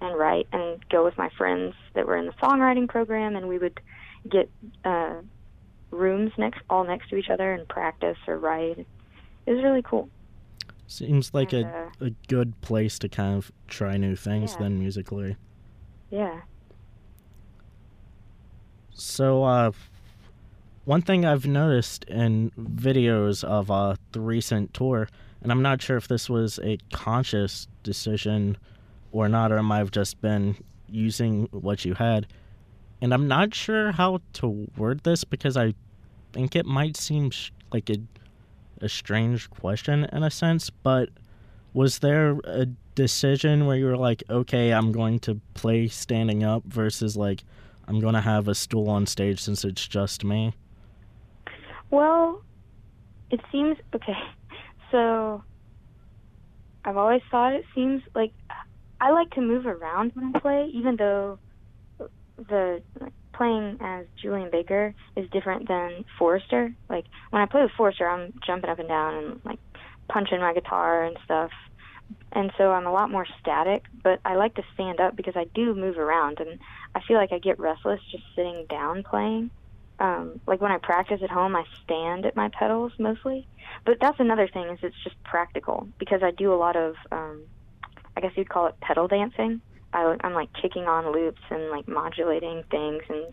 and 0.01 0.18
write 0.18 0.48
and 0.51 0.84
go 0.89 1.03
with 1.03 1.18
my 1.18 1.30
friends 1.38 1.74
that 1.94 2.06
were 2.06 2.18
in 2.18 2.25
the 2.25 2.34
songwriting 2.34 2.88
program 2.88 3.36
and 3.36 3.48
we 3.48 3.58
would 3.58 3.80
get 4.30 4.50
uh 4.86 5.15
rooms 5.93 6.31
next 6.38 6.59
all 6.69 6.83
next 6.83 7.09
to 7.09 7.15
each 7.15 7.29
other 7.29 7.53
and 7.53 7.67
practice 7.67 8.17
or 8.27 8.38
write. 8.38 8.79
It 9.45 9.53
was 9.53 9.63
really 9.63 9.81
cool. 9.83 10.09
seems 10.88 11.33
like 11.33 11.53
And, 11.53 11.65
a, 11.65 11.67
uh, 12.01 12.05
a 12.07 12.09
good 12.27 12.59
place 12.62 13.00
to 13.00 13.09
kind 13.09 13.35
of 13.38 13.51
try 13.67 13.97
new 13.97 14.15
things 14.15 14.51
Yeah. 14.53 14.63
then 14.63 14.79
musically. 14.79 15.38
Yeah. 16.12 16.41
So, 18.93 19.43
uh, 19.43 19.71
one 20.85 21.01
thing 21.01 21.25
I've 21.25 21.47
noticed 21.47 22.03
in 22.05 22.51
videos 22.59 23.43
of 23.43 23.71
uh, 23.71 23.95
the 24.12 24.19
recent 24.19 24.73
tour, 24.73 25.07
and 25.41 25.51
I'm 25.51 25.62
not 25.62 25.81
sure 25.81 25.97
if 25.97 26.07
this 26.07 26.29
was 26.29 26.59
a 26.63 26.77
conscious 26.91 27.67
decision 27.83 28.57
or 29.12 29.27
not, 29.29 29.51
or 29.51 29.57
it 29.57 29.63
might 29.63 29.77
have 29.79 29.91
just 29.91 30.21
been 30.21 30.57
using 30.88 31.47
what 31.51 31.85
you 31.85 31.93
had. 31.95 32.27
And 33.01 33.13
I'm 33.13 33.27
not 33.27 33.53
sure 33.55 33.91
how 33.91 34.19
to 34.33 34.67
word 34.77 35.01
this 35.03 35.23
because 35.23 35.57
I 35.57 35.73
think 36.34 36.56
it 36.56 36.66
might 36.66 36.98
seem 36.98 37.30
sh- 37.30 37.52
like 37.72 37.90
a, 37.90 37.98
a 38.82 38.90
strange 38.90 39.50
question 39.50 40.06
in 40.12 40.24
a 40.24 40.32
sense, 40.32 40.70
but 40.70 41.10
was 41.74 42.00
there 42.00 42.38
a 42.44 42.66
decision 42.96 43.66
where 43.66 43.78
you 43.78 43.86
were 43.86 43.98
like, 43.98 44.24
okay, 44.30 44.72
I'm 44.72 44.92
going 44.92 45.20
to 45.20 45.40
play 45.54 45.88
standing 45.88 46.44
up 46.44 46.63
versus 46.66 47.16
like, 47.16 47.44
I'm 47.88 48.00
going 48.00 48.13
to 48.13 48.22
have 48.22 48.48
a 48.48 48.56
stool 48.56 48.90
on 48.90 49.06
stage 49.06 49.40
since 49.40 49.63
it's 49.63 49.88
just 49.88 50.24
me? 50.24 50.54
Well, 51.90 52.42
it 53.30 53.42
seems 53.52 53.78
okay. 53.96 54.18
So 54.92 55.44
I've 56.86 56.98
always 56.98 57.24
thought 57.32 57.54
it 57.54 57.66
seems 57.74 58.04
like 58.13 58.32
I 59.02 59.10
like 59.10 59.32
to 59.32 59.42
move 59.42 59.66
around 59.66 60.12
when 60.13 60.36
I 60.36 60.40
play, 60.40 60.70
even 60.72 60.98
though 60.98 61.40
the 62.38 62.84
like, 63.00 63.13
playing 63.34 63.78
as 63.82 64.06
Julien 64.22 64.50
Baker 64.52 64.94
is 65.16 65.30
different 65.32 65.68
than 65.68 66.06
Forrister. 66.20 66.74
Like 66.90 67.06
when 67.32 67.42
I 67.42 67.46
play 67.46 67.62
with 67.62 67.72
Forrister, 67.78 68.08
I'm 68.08 68.34
jumping 68.46 68.70
up 68.70 68.80
and 68.80 68.88
down 68.88 69.16
and 69.16 69.42
like 69.44 69.60
punching 70.10 70.40
my 70.40 70.54
guitar 70.54 71.04
and 71.04 71.18
stuff. 71.25 71.52
And 72.32 72.52
so 72.58 72.72
I'm 72.72 72.86
a 72.86 72.92
lot 72.92 73.10
more 73.10 73.25
static, 73.40 73.84
but 74.04 74.20
I 74.25 74.36
like 74.36 74.56
to 74.56 74.63
stand 74.74 75.00
up 75.00 75.16
because 75.16 75.36
I 75.36 75.46
do 75.56 75.74
move 75.74 75.98
around 75.98 76.40
and 76.40 76.60
I 76.96 77.02
feel 77.08 77.18
like 77.18 77.32
I 77.32 77.40
get 77.40 77.60
restless 77.60 78.00
just 78.12 78.24
sitting 78.36 78.66
down 78.70 79.04
playing 79.04 79.52
um 80.00 80.40
like 80.48 80.60
when 80.60 80.72
I 80.72 80.78
practice 80.78 81.22
at 81.24 81.30
home 81.30 81.56
I 81.56 81.63
stand 81.84 82.25
at 82.25 82.36
my 82.36 82.50
pedals 82.50 82.92
mostly. 83.00 83.48
But 83.86 83.98
that's 84.02 84.20
another 84.20 84.48
thing 84.48 84.68
is 84.70 84.80
it's 84.82 84.96
just 85.04 85.22
practical 85.24 85.88
because 86.00 86.22
I 86.24 86.32
do 86.32 86.54
a 86.54 86.56
lot 86.56 86.75
of 86.75 86.96
um 87.12 87.44
I 88.16 88.22
guess 88.22 88.32
you'd 88.36 88.50
call 88.50 88.68
it 88.68 88.80
pedal 88.82 89.08
dancing. 89.08 89.62
I 89.93 90.15
I'm 90.21 90.33
like 90.33 90.50
kicking 90.62 90.85
on 90.85 91.12
loops 91.13 91.41
and 91.50 91.69
like 91.69 91.88
modulating 91.88 92.63
things 92.69 93.03
and 93.09 93.25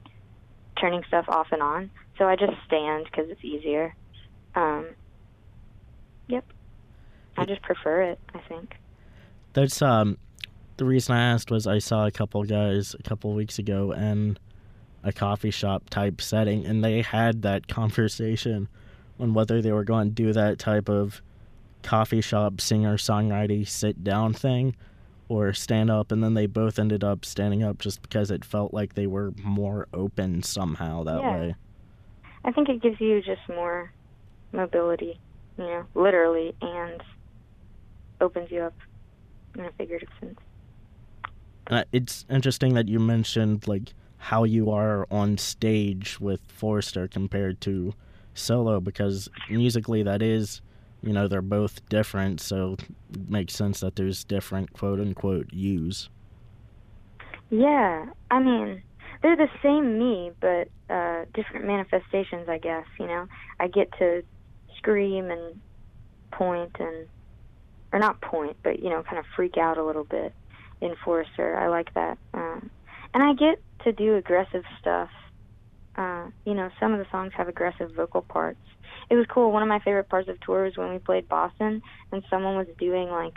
turning 0.81 1.03
stuff 1.09 1.25
off 1.29 1.49
and 1.53 1.63
on. 1.63 1.91
So 2.19 2.27
I 2.27 2.37
just 2.37 2.53
stand 2.67 3.11
cuz 3.13 3.27
it's 3.29 3.45
easier. 3.45 3.95
Um 4.55 4.87
Yep. 6.29 6.45
I 7.37 7.45
just 7.45 7.63
prefer 7.63 8.03
it, 8.03 8.21
I 8.35 8.39
think. 8.41 8.77
That's 9.53 9.81
um 9.83 10.19
the 10.77 10.85
reason 10.85 11.15
I 11.15 11.23
asked 11.33 11.51
was 11.51 11.67
I 11.67 11.79
saw 11.79 12.07
a 12.07 12.11
couple 12.11 12.43
guys 12.45 12.95
a 12.99 13.03
couple 13.03 13.33
weeks 13.35 13.59
ago 13.59 13.93
in 13.93 14.39
a 15.03 15.13
coffee 15.13 15.51
shop 15.51 15.89
type 15.91 16.21
setting 16.21 16.67
and 16.67 16.85
they 16.85 17.03
had 17.03 17.43
that 17.43 17.69
conversation 17.81 18.69
on 19.19 19.35
whether 19.35 19.61
they 19.61 19.73
were 19.73 19.85
going 19.85 20.09
to 20.09 20.15
do 20.15 20.33
that 20.33 20.59
type 20.59 20.89
of 20.89 21.23
coffee 21.83 22.21
shop 22.21 22.61
singer 22.61 22.97
songwriting 22.97 23.67
sit 23.67 24.05
down 24.05 24.35
thing 24.35 24.75
or 25.31 25.53
stand 25.53 25.89
up 25.91 26.11
and 26.11 26.25
then 26.25 26.35
they 26.35 26.47
both 26.47 26.77
ended 26.77 27.05
up 27.05 27.25
standing 27.25 27.63
up 27.63 27.79
just 27.79 28.03
because 28.03 28.33
it 28.33 28.45
felt 28.45 28.75
like 28.75 28.95
they 28.95 29.07
were 29.07 29.33
more 29.45 29.87
open 29.95 30.43
somehow 30.43 31.05
that 31.05 31.21
Yeah. 31.21 31.37
way. 31.37 31.55
I 32.45 32.51
think 32.51 32.69
it 32.69 32.83
gives 32.83 33.01
you 33.01 33.23
just 33.23 33.41
more 33.49 33.93
mobility, 34.51 35.21
you 35.57 35.65
know, 35.65 35.87
literally, 35.95 36.53
and 36.61 37.01
opens 38.21 38.51
you 38.51 38.63
up 38.63 38.75
in 39.57 39.65
a 39.65 39.71
figurative 39.79 40.09
sense. 40.19 40.39
Uh, 41.69 41.85
it's 41.93 42.25
interesting 42.29 42.75
that 42.75 42.89
you 42.89 42.99
mentioned 42.99 43.69
like 43.69 43.95
how 44.19 44.43
you 44.43 44.69
are 44.71 45.07
on 45.13 45.39
stage 45.39 46.19
with 46.19 46.41
Forrister 46.49 47.09
compared 47.09 47.61
to 47.61 47.95
solo 48.35 48.81
because 48.81 49.29
musically 49.49 50.03
that 50.03 50.23
is, 50.23 50.61
you 51.03 51.13
know, 51.13 51.29
they're 51.29 51.43
both 51.43 51.87
different, 51.89 52.41
so 52.41 52.77
it 53.13 53.29
makes 53.29 53.55
sense 53.55 53.81
that 53.81 53.97
there's 53.97 54.25
different 54.25 54.73
quote 54.73 55.01
unquote 55.01 55.53
yous. 55.53 56.09
Yeah, 57.51 58.07
I 58.31 58.39
mean, 58.39 58.83
they're 59.23 59.37
the 59.37 59.49
same 59.63 59.99
me, 59.99 60.31
but 60.41 60.69
uh, 60.93 61.25
different 61.35 61.67
manifestations, 61.67 62.49
I 62.49 62.59
guess. 62.59 62.87
You 62.99 63.07
know, 63.07 63.27
I 63.59 63.69
get 63.69 63.91
to 63.99 64.23
scream 64.77 65.31
and 65.31 65.61
point 66.31 66.77
and, 66.79 67.09
or 67.93 67.99
not 67.99 68.21
point, 68.21 68.57
but 68.63 68.81
you 68.81 68.91
know, 68.91 69.03
kind 69.03 69.19
of 69.19 69.25
freak 69.35 69.57
out 69.57 69.79
a 69.79 69.85
little 69.85 70.05
bit 70.05 70.33
in 70.81 70.95
Forrister. 71.05 71.57
I 71.57 71.69
like 71.69 71.93
that, 71.95 72.19
um, 72.35 72.71
and 73.15 73.23
I 73.23 73.35
get 73.35 73.61
to 73.85 73.93
do 73.93 74.17
aggressive 74.17 74.65
stuff. 74.81 75.11
Uh, 76.01 76.31
you 76.47 76.55
know, 76.55 76.71
some 76.81 76.95
of 76.95 76.99
the 76.99 77.05
songs 77.13 77.31
have 77.37 77.47
aggressive 77.47 77.91
vocal 77.95 78.23
parts. 78.23 78.59
It 79.11 79.17
was 79.17 79.27
cool. 79.29 79.53
One 79.53 79.63
of 79.63 79.69
my 79.69 79.81
favorite 79.81 80.09
parts 80.09 80.31
of 80.31 80.41
tour 80.41 80.65
was 80.65 80.73
when 80.77 80.91
we 80.91 80.99
played 80.99 81.29
Boston, 81.29 81.83
and 82.11 82.25
someone 82.31 82.57
was 82.57 82.69
doing 82.79 83.11
like 83.11 83.35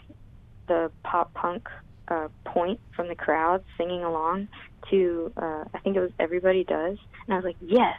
the 0.70 0.90
pop 1.04 1.34
punk 1.34 1.68
uh, 2.08 2.30
point 2.46 2.80
from 2.96 3.10
the 3.10 3.16
crowd 3.16 3.66
singing 3.78 4.06
along 4.06 4.48
to 4.90 5.34
uh, 5.36 5.66
I 5.74 5.80
think 5.84 5.98
it 5.98 6.00
was 6.00 6.12
Everybody 6.20 6.64
Does, 6.64 6.98
and 7.28 7.34
I 7.34 7.36
was 7.36 7.44
like, 7.44 7.58
yes, 7.60 7.98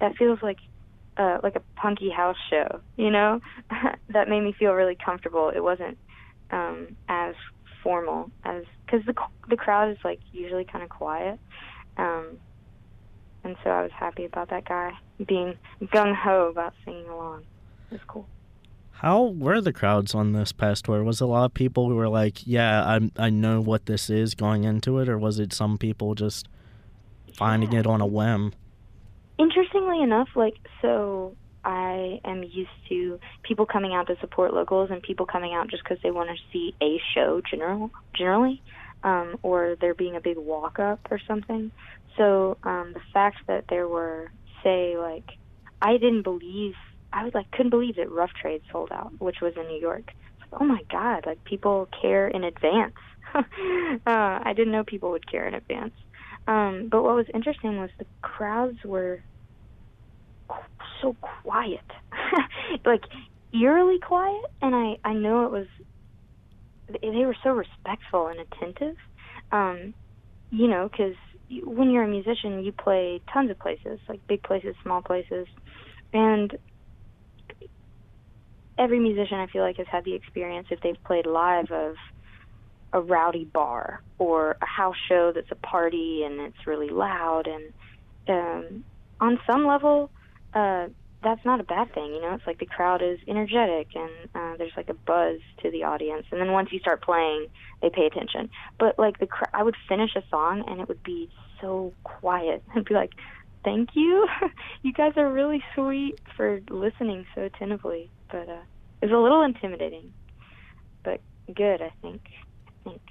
that 0.00 0.16
feels 0.16 0.38
like 0.42 0.58
uh, 1.18 1.38
like 1.42 1.56
a 1.56 1.62
punky 1.78 2.08
house 2.08 2.36
show, 2.48 2.80
you 2.96 3.10
know. 3.10 3.40
that 4.08 4.30
made 4.30 4.40
me 4.40 4.54
feel 4.58 4.72
really 4.72 4.96
comfortable. 5.04 5.52
It 5.54 5.62
wasn't 5.62 5.98
um, 6.50 6.96
as 7.06 7.34
formal 7.82 8.30
as 8.44 8.64
because 8.86 9.04
the 9.04 9.14
the 9.50 9.56
crowd 9.56 9.90
is 9.90 9.98
like 10.04 10.20
usually 10.32 10.64
kind 10.64 10.82
of 10.82 10.88
quiet, 10.88 11.38
um, 11.98 12.38
and 13.46 13.56
so 13.62 13.70
I 13.70 13.82
was 13.82 13.92
happy 13.92 14.24
about 14.24 14.50
that 14.50 14.64
guy 14.66 14.92
being 15.26 15.54
gung 15.84 16.14
ho 16.14 16.48
about 16.50 16.74
singing 16.84 17.08
along. 17.08 17.44
It 17.90 17.94
was 17.94 18.00
cool. 18.06 18.26
How 18.90 19.22
were 19.24 19.60
the 19.60 19.72
crowds 19.72 20.14
on 20.14 20.32
this 20.32 20.52
past 20.52 20.86
tour? 20.86 21.04
Was 21.04 21.20
a 21.20 21.26
lot 21.26 21.44
of 21.44 21.54
people 21.54 21.88
who 21.88 21.94
were 21.96 22.08
like, 22.08 22.46
"Yeah, 22.46 22.82
I 22.84 23.10
I 23.16 23.30
know 23.30 23.60
what 23.60 23.86
this 23.86 24.10
is 24.10 24.34
going 24.34 24.64
into 24.64 24.98
it," 24.98 25.08
or 25.08 25.18
was 25.18 25.38
it 25.38 25.52
some 25.52 25.78
people 25.78 26.14
just 26.14 26.48
finding 27.34 27.72
Yeah. 27.72 27.80
it 27.80 27.86
on 27.86 28.00
a 28.00 28.06
whim? 28.06 28.52
Interestingly 29.38 30.02
enough, 30.02 30.28
like 30.34 30.56
so 30.80 31.36
I 31.64 32.20
am 32.24 32.42
used 32.42 32.70
to 32.88 33.20
people 33.42 33.66
coming 33.66 33.92
out 33.94 34.06
to 34.06 34.16
support 34.20 34.54
locals 34.54 34.90
and 34.90 35.02
people 35.02 35.26
coming 35.26 35.52
out 35.52 35.68
just 35.68 35.82
because 35.84 35.98
they 36.02 36.10
want 36.10 36.30
to 36.30 36.36
see 36.52 36.74
a 36.80 36.98
show 37.14 37.42
general 37.42 37.90
generally, 38.14 38.62
um, 39.04 39.36
or 39.42 39.76
there 39.80 39.92
being 39.94 40.16
a 40.16 40.20
big 40.20 40.38
walk 40.38 40.78
up 40.78 41.00
or 41.10 41.18
something. 41.18 41.70
So 42.18 42.58
um, 42.64 42.92
the 42.94 43.00
fact 43.12 43.38
that 43.48 43.64
there 43.68 43.88
were, 43.88 44.26
say, 44.64 44.96
like 44.98 45.24
I 45.82 45.94
didn't 45.94 46.22
believe 46.22 46.74
I 47.12 47.24
was 47.24 47.32
like 47.34 47.50
couldn't 47.52 47.70
believe 47.70 47.96
that 47.96 48.10
Rough 48.10 48.30
Trade 48.40 48.62
sold 48.72 48.90
out, 48.92 49.12
which 49.18 49.36
was 49.42 49.54
in 49.56 49.66
New 49.68 49.80
York. 49.80 50.04
Like, 50.52 50.60
oh 50.60 50.64
my 50.64 50.80
God! 50.90 51.24
Like 51.26 51.38
people 51.44 51.88
care 52.02 52.28
in 52.28 52.44
advance. 52.44 52.94
uh, 53.34 53.42
I 54.06 54.52
didn't 54.56 54.72
know 54.72 54.84
people 54.84 55.10
would 55.12 55.28
care 55.30 55.46
in 55.48 55.54
advance. 55.54 55.94
Um, 56.46 56.88
but 56.90 57.02
what 57.02 57.16
was 57.16 57.26
interesting 57.34 57.78
was 57.78 57.90
the 57.98 58.06
crowds 58.22 58.78
were 58.84 59.22
so 61.02 61.16
quiet, 61.42 61.80
like 62.86 63.02
eerily 63.52 63.98
quiet, 64.06 64.42
and 64.62 64.74
I 64.74 64.96
I 65.08 65.12
know 65.14 65.46
it 65.46 65.52
was 65.52 65.66
they 66.88 67.10
they 67.10 67.24
were 67.26 67.36
so 67.42 67.50
respectful 67.50 68.28
and 68.28 68.40
attentive. 68.40 68.96
Um, 69.52 69.94
you 70.50 70.68
know, 70.68 70.88
because 70.90 71.16
when 71.64 71.90
you're 71.90 72.04
a 72.04 72.08
musician, 72.08 72.64
you 72.64 72.72
play 72.72 73.20
tons 73.32 73.50
of 73.50 73.58
places, 73.58 74.00
like 74.08 74.20
big 74.28 74.42
places, 74.42 74.74
small 74.82 75.02
places, 75.02 75.46
and 76.12 76.56
every 78.78 79.00
musician 79.00 79.38
I 79.38 79.46
feel 79.46 79.62
like 79.62 79.78
has 79.78 79.86
had 79.90 80.04
the 80.04 80.14
experience 80.14 80.68
if 80.70 80.80
they've 80.80 81.02
played 81.06 81.26
live 81.26 81.70
of 81.70 81.94
a 82.92 83.00
rowdy 83.00 83.44
bar 83.52 84.00
or 84.18 84.56
a 84.62 84.66
house 84.66 84.96
show 85.08 85.32
that's 85.34 85.50
a 85.50 85.66
party 85.66 86.22
and 86.24 86.40
it's 86.40 86.66
really 86.66 86.88
loud. 86.88 87.44
And 87.46 87.72
um 88.28 88.84
on 89.20 89.38
some 89.50 89.66
level 89.66 90.10
uh 90.54 90.86
that's 91.26 91.44
not 91.44 91.58
a 91.58 91.64
bad 91.64 91.92
thing 91.92 92.14
you 92.14 92.20
know 92.20 92.34
it's 92.34 92.46
like 92.46 92.60
the 92.60 92.66
crowd 92.66 93.02
is 93.02 93.18
energetic 93.26 93.88
and 93.96 94.10
uh 94.36 94.56
there's 94.58 94.72
like 94.76 94.88
a 94.88 94.94
buzz 94.94 95.40
to 95.60 95.72
the 95.72 95.82
audience 95.82 96.24
and 96.30 96.40
then 96.40 96.52
once 96.52 96.68
you 96.70 96.78
start 96.78 97.02
playing 97.02 97.46
they 97.82 97.90
pay 97.90 98.06
attention 98.06 98.48
but 98.78 98.96
like 98.96 99.18
the 99.18 99.26
cr- 99.26 99.50
I 99.52 99.64
would 99.64 99.74
finish 99.88 100.14
a 100.14 100.22
song 100.30 100.62
and 100.68 100.80
it 100.80 100.86
would 100.86 101.02
be 101.02 101.28
so 101.60 101.92
quiet 102.04 102.62
and 102.74 102.84
be 102.84 102.94
like 102.94 103.10
thank 103.64 103.90
you 103.94 104.28
you 104.82 104.92
guys 104.92 105.14
are 105.16 105.30
really 105.32 105.64
sweet 105.74 106.20
for 106.36 106.60
listening 106.70 107.26
so 107.34 107.42
attentively 107.42 108.08
but 108.30 108.48
uh 108.48 108.62
it 109.02 109.06
was 109.06 109.12
a 109.12 109.18
little 109.18 109.42
intimidating 109.42 110.12
but 111.02 111.20
good 111.52 111.82
I 111.82 111.90
think 112.02 112.22
I 112.68 112.88
think 112.88 113.02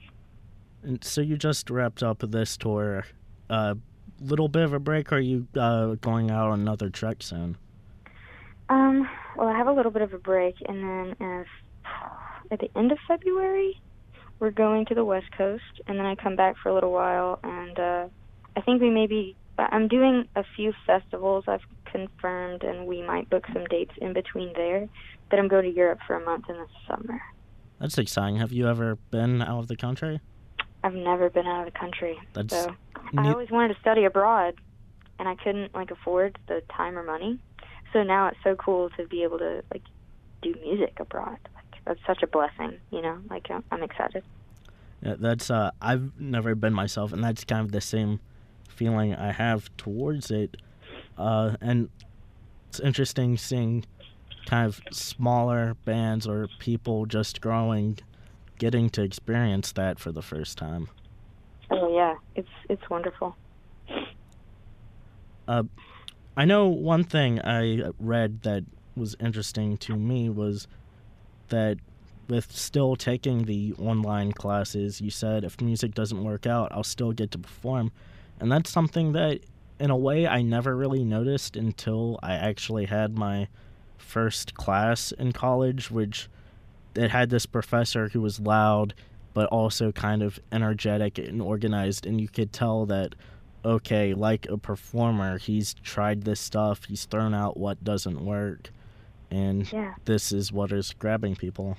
And 0.84 1.04
so 1.04 1.20
you 1.20 1.36
just 1.36 1.70
wrapped 1.70 2.02
up 2.02 2.20
this 2.20 2.56
tour. 2.56 3.04
A 3.50 3.54
uh, 3.54 3.76
little 4.22 4.48
bit 4.48 4.64
of 4.64 4.74
a 4.74 4.80
break. 4.80 5.12
Or 5.12 5.18
are 5.18 5.20
you 5.20 5.48
uh, 5.56 5.96
going 5.96 6.32
out 6.32 6.50
on 6.50 6.62
another 6.62 6.90
trek 6.90 7.22
soon? 7.22 7.58
Um, 8.70 9.08
well, 9.36 9.48
I 9.48 9.58
have 9.58 9.68
a 9.68 9.72
little 9.72 9.92
bit 9.92 10.02
of 10.02 10.14
a 10.14 10.18
break, 10.18 10.56
and 10.68 10.84
then 10.84 11.16
if, 11.20 11.48
at 12.52 12.60
the 12.60 12.70
end 12.78 12.92
of 12.92 12.98
February, 13.08 13.80
we're 14.40 14.52
going 14.52 14.86
to 14.88 14.96
the 14.96 15.06
West 15.06 15.28
Coast, 15.38 15.64
and 15.88 15.98
then 15.98 16.06
I 16.06 16.16
come 16.16 16.36
back 16.36 16.56
for 16.62 16.70
a 16.70 16.74
little 16.74 16.92
while, 16.92 17.40
and 17.44 17.80
uh, 17.80 18.08
I 18.56 18.62
think 18.62 18.82
we 18.82 18.90
may 18.90 19.08
be. 19.08 19.36
I'm 19.58 19.88
doing 19.88 20.28
a 20.36 20.44
few 20.58 20.74
festivals 20.86 21.46
I've 21.48 21.62
confirmed, 21.86 22.64
and 22.64 22.86
we 22.88 23.02
might 23.02 23.30
book 23.30 23.46
some 23.54 23.64
dates 23.66 23.94
in 24.02 24.12
between 24.12 24.52
there. 24.54 24.90
But 25.30 25.40
I'm 25.40 25.48
going 25.48 25.64
to 25.64 25.72
Europe 25.72 26.00
for 26.06 26.16
a 26.16 26.26
month 26.26 26.50
in 26.50 26.56
the 26.56 26.68
summer. 26.88 27.22
That's 27.80 27.98
exciting. 27.98 28.38
Have 28.38 28.52
you 28.52 28.68
ever 28.68 28.98
been 29.12 29.42
out 29.42 29.60
of 29.60 29.68
the 29.68 29.78
country? 29.78 30.20
I've 30.84 30.94
never 30.94 31.30
been 31.30 31.48
out 31.48 31.66
of 31.68 31.74
the 31.74 31.80
country, 31.80 32.20
That's 32.34 32.54
so 32.54 32.76
I 33.18 33.32
always 33.32 33.50
wanted 33.50 33.74
to 33.74 33.80
study 33.80 34.06
abroad, 34.06 34.54
and 35.18 35.28
I 35.28 35.36
couldn't 35.36 35.74
like 35.74 35.90
afford 35.90 36.38
the 36.48 36.62
time 36.76 36.98
or 36.98 37.04
money. 37.04 37.40
So 37.96 38.04
now 38.04 38.28
it's 38.28 38.38
so 38.44 38.56
cool 38.56 38.90
to 38.98 39.08
be 39.08 39.24
able 39.24 39.38
to 39.40 39.64
like 39.74 39.84
do 40.42 40.54
music 40.62 40.98
abroad. 41.00 41.38
Like 41.56 41.82
that's 41.86 42.00
such 42.06 42.24
a 42.24 42.28
blessing, 42.28 42.78
you 42.92 43.02
know. 43.02 43.20
Like 43.30 43.48
I'm, 43.50 43.84
excited. 43.84 44.22
Yeah, 45.02 45.16
that's 45.18 45.50
uh, 45.50 45.72
I've 45.82 46.20
never 46.20 46.56
been 46.56 46.74
myself, 46.74 47.14
and 47.14 47.24
that's 47.24 47.46
kind 47.46 47.62
of 47.62 47.72
the 47.72 47.80
same 47.80 48.20
feeling 48.68 49.16
I 49.16 49.32
have 49.32 49.70
towards 49.78 50.30
it. 50.30 50.58
Uh, 51.18 51.56
and 51.62 51.90
it's 52.68 52.82
interesting 52.82 53.38
seeing 53.38 53.86
kind 54.46 54.68
of 54.68 54.82
smaller 54.92 55.78
bands 55.86 56.28
or 56.28 56.50
people 56.60 57.06
just 57.06 57.40
growing, 57.40 58.00
getting 58.60 58.90
to 58.90 59.04
experience 59.04 59.72
that 59.72 60.00
for 60.00 60.12
the 60.12 60.22
first 60.22 60.58
time. 60.58 60.90
Oh 61.72 61.96
yeah, 61.96 62.16
it's 62.36 62.50
it's 62.68 62.90
wonderful. 62.90 63.38
I 66.38 66.46
know 66.46 66.68
one 66.68 67.04
thing 67.04 67.40
I 67.42 67.92
read 68.00 68.42
that 68.44 68.66
was 68.96 69.16
interesting 69.20 69.78
to 69.78 69.96
me 69.96 70.30
was 70.30 70.68
that 71.50 71.78
with 72.28 72.52
still 72.52 72.96
taking 72.96 73.46
the 73.46 73.74
online 73.80 74.34
classes, 74.34 75.00
you 75.00 75.10
said 75.10 75.44
if 75.44 75.62
music 75.62 75.94
doesn't 75.94 76.24
work 76.24 76.46
out, 76.46 76.72
I'll 76.72 76.84
still 76.84 77.12
get 77.12 77.32
to 77.32 77.38
perform. 77.38 77.92
And 78.40 78.52
that's 78.52 78.70
something 78.70 79.14
that, 79.14 79.42
in 79.80 79.92
a 79.92 79.98
way, 79.98 80.28
I 80.28 80.42
never 80.42 80.76
really 80.76 81.04
noticed 81.04 81.56
until 81.56 82.20
I 82.22 82.34
actually 82.34 82.86
had 82.86 83.18
my 83.18 83.48
first 83.98 84.56
class 84.56 85.12
in 85.14 85.32
college, 85.32 85.90
which 85.90 86.28
it 86.96 87.12
had 87.12 87.30
this 87.30 87.46
professor 87.46 88.10
who 88.10 88.22
was 88.22 88.40
loud 88.40 88.94
but 89.34 89.48
also 89.50 89.92
kind 89.92 90.24
of 90.24 90.40
energetic 90.52 91.18
and 91.18 91.42
organized. 91.42 92.06
And 92.06 92.22
you 92.22 92.30
could 92.30 92.54
tell 92.54 92.86
that 92.86 93.16
okay, 93.66 94.14
like 94.14 94.46
a 94.48 94.58
performer, 94.58 95.38
he's 95.40 95.74
tried 95.74 96.24
this 96.24 96.40
stuff, 96.40 96.86
he's 96.86 97.06
thrown 97.06 97.34
out 97.34 97.58
what 97.58 97.84
doesn't 97.84 98.24
work, 98.24 98.70
and 99.32 99.72
Yeah. 99.74 99.96
this 100.06 100.32
is 100.32 100.52
what 100.54 100.72
is 100.72 100.94
grabbing 100.94 101.36
people. 101.36 101.78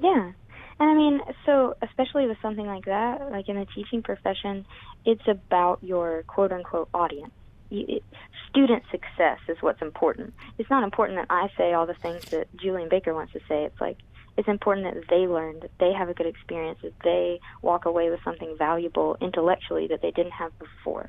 Yeah. 0.00 0.32
And 0.80 0.90
I 0.90 0.94
mean, 0.94 1.20
so 1.46 1.76
especially 1.82 2.26
with 2.26 2.38
something 2.42 2.66
like 2.66 2.86
that, 2.86 3.30
like 3.30 3.48
in 3.48 3.56
the 3.56 3.66
teaching 3.66 4.02
profession, 4.02 4.66
it's 5.04 5.26
about 5.28 5.78
your 5.82 6.24
quote 6.26 6.50
unquote 6.50 6.88
audience. 6.92 7.30
You, 7.70 7.84
it, 7.88 8.02
student 8.50 8.82
success 8.90 9.38
is 9.48 9.56
what's 9.60 9.82
important. 9.82 10.34
It's 10.58 10.70
not 10.70 10.82
important 10.82 11.18
that 11.18 11.26
I 11.30 11.48
say 11.56 11.72
all 11.74 11.86
the 11.86 11.94
things 11.94 12.24
that 12.26 12.48
Julien 12.56 12.88
Baker 12.88 13.14
wants 13.14 13.32
to 13.34 13.40
say. 13.48 13.64
It's 13.64 13.80
like 13.80 13.98
it's 14.36 14.48
important 14.48 14.94
that 14.94 15.04
they 15.08 15.26
learn, 15.28 15.60
that 15.60 15.70
they 15.78 15.92
have 15.92 16.08
a 16.08 16.14
good 16.14 16.26
experience, 16.26 16.78
that 16.82 16.94
they 17.02 17.40
walk 17.62 17.84
away 17.84 18.10
with 18.10 18.20
something 18.24 18.56
valuable 18.58 19.16
intellectually 19.20 19.86
that 19.88 20.02
they 20.02 20.10
didn't 20.10 20.32
have 20.32 20.52
before. 20.58 21.08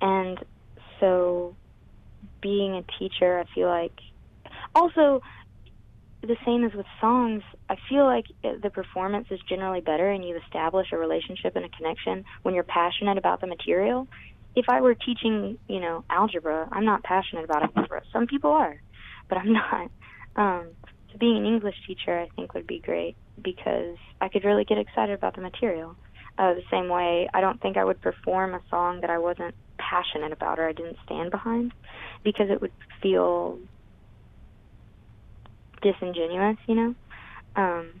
And 0.00 0.38
so 0.98 1.54
being 2.40 2.74
a 2.74 2.82
teacher, 2.98 3.38
I 3.38 3.44
feel 3.54 3.68
like 3.68 3.96
also 4.74 5.22
the 6.22 6.36
same 6.44 6.64
as 6.64 6.72
with 6.72 6.86
songs, 7.00 7.42
I 7.68 7.76
feel 7.88 8.04
like 8.04 8.26
the 8.42 8.70
performance 8.70 9.26
is 9.30 9.40
generally 9.48 9.80
better 9.80 10.10
and 10.10 10.24
you 10.24 10.38
establish 10.44 10.88
a 10.92 10.98
relationship 10.98 11.56
and 11.56 11.64
a 11.64 11.68
connection 11.68 12.24
when 12.42 12.54
you're 12.54 12.64
passionate 12.64 13.18
about 13.18 13.40
the 13.40 13.46
material. 13.46 14.06
If 14.54 14.66
I 14.68 14.80
were 14.80 14.94
teaching, 14.94 15.58
you 15.68 15.80
know, 15.80 16.04
algebra, 16.10 16.68
I'm 16.70 16.84
not 16.84 17.02
passionate 17.02 17.44
about 17.44 17.62
algebra. 17.62 18.02
Some 18.12 18.26
people 18.26 18.50
are, 18.50 18.80
but 19.28 19.38
I'm 19.38 19.52
not. 19.52 19.90
Um, 20.36 20.66
so 21.12 21.18
being 21.18 21.36
an 21.36 21.46
English 21.46 21.76
teacher, 21.86 22.18
I 22.18 22.28
think, 22.34 22.54
would 22.54 22.66
be 22.66 22.80
great 22.80 23.16
because 23.42 23.96
I 24.20 24.28
could 24.28 24.44
really 24.44 24.64
get 24.64 24.78
excited 24.78 25.14
about 25.14 25.34
the 25.34 25.42
material. 25.42 25.96
Uh, 26.38 26.54
the 26.54 26.62
same 26.70 26.88
way, 26.88 27.28
I 27.34 27.40
don't 27.40 27.60
think 27.60 27.76
I 27.76 27.84
would 27.84 28.00
perform 28.00 28.54
a 28.54 28.60
song 28.70 29.02
that 29.02 29.10
I 29.10 29.18
wasn't 29.18 29.54
passionate 29.78 30.32
about 30.32 30.58
or 30.58 30.68
I 30.68 30.72
didn't 30.72 30.96
stand 31.04 31.30
behind 31.30 31.72
because 32.24 32.48
it 32.50 32.60
would 32.60 32.72
feel 33.02 33.58
disingenuous, 35.82 36.56
you 36.66 36.74
know. 36.74 36.94
Um, 37.56 38.00